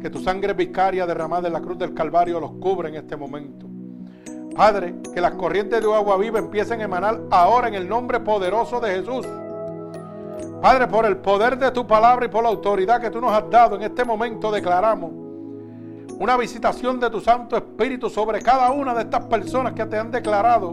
[0.00, 3.66] Que tu sangre vicaria derramada en la cruz del Calvario los cubra en este momento.
[4.54, 8.80] Padre, que las corrientes de agua viva empiecen a emanar ahora en el nombre poderoso
[8.80, 9.26] de Jesús.
[10.62, 13.48] Padre, por el poder de tu palabra y por la autoridad que tú nos has
[13.50, 15.26] dado en este momento declaramos
[16.18, 20.10] una visitación de tu Santo Espíritu sobre cada una de estas personas que te han
[20.10, 20.72] declarado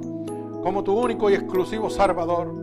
[0.63, 2.62] como tu único y exclusivo Salvador.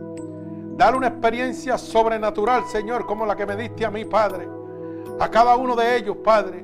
[0.75, 4.61] Dale una experiencia sobrenatural, Señor, como la que me diste a mí, Padre
[5.21, 6.63] a cada uno de ellos, Padre,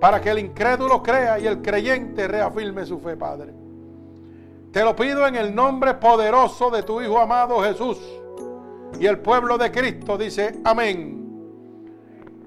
[0.00, 3.54] para que el incrédulo crea y el creyente reafirme su fe, Padre.
[4.72, 7.98] Te lo pido en el nombre poderoso de tu Hijo amado Jesús.
[8.98, 11.20] Y el pueblo de Cristo dice amén.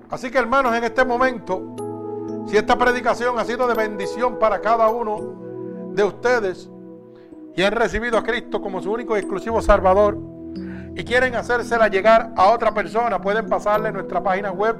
[0.09, 4.89] Así que hermanos, en este momento, si esta predicación ha sido de bendición para cada
[4.89, 6.69] uno de ustedes
[7.55, 10.34] y han recibido a Cristo como su único y exclusivo Salvador
[10.95, 14.77] y quieren hacérsela llegar a otra persona, pueden pasarle nuestra página web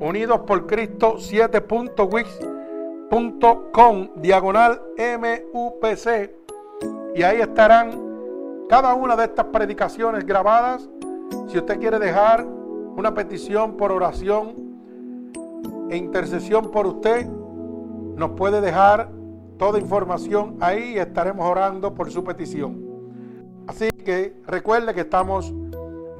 [0.00, 6.30] Unidos por Cristo 7.wix.com diagonal MUPC
[7.14, 8.10] y ahí estarán
[8.68, 10.90] cada una de estas predicaciones grabadas.
[11.48, 14.56] Si usted quiere dejar una petición por oración
[15.90, 19.10] e intercesión por usted, nos puede dejar
[19.58, 22.91] toda información ahí y estaremos orando por su petición.
[23.66, 25.52] Así que recuerde que estamos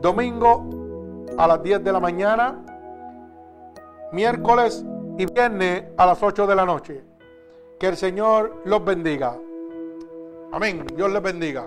[0.00, 2.58] domingo a las 10 de la mañana,
[4.12, 4.84] miércoles
[5.18, 7.02] y viernes a las 8 de la noche.
[7.78, 9.36] Que el Señor los bendiga.
[10.52, 10.86] Amén.
[10.94, 11.66] Dios les bendiga.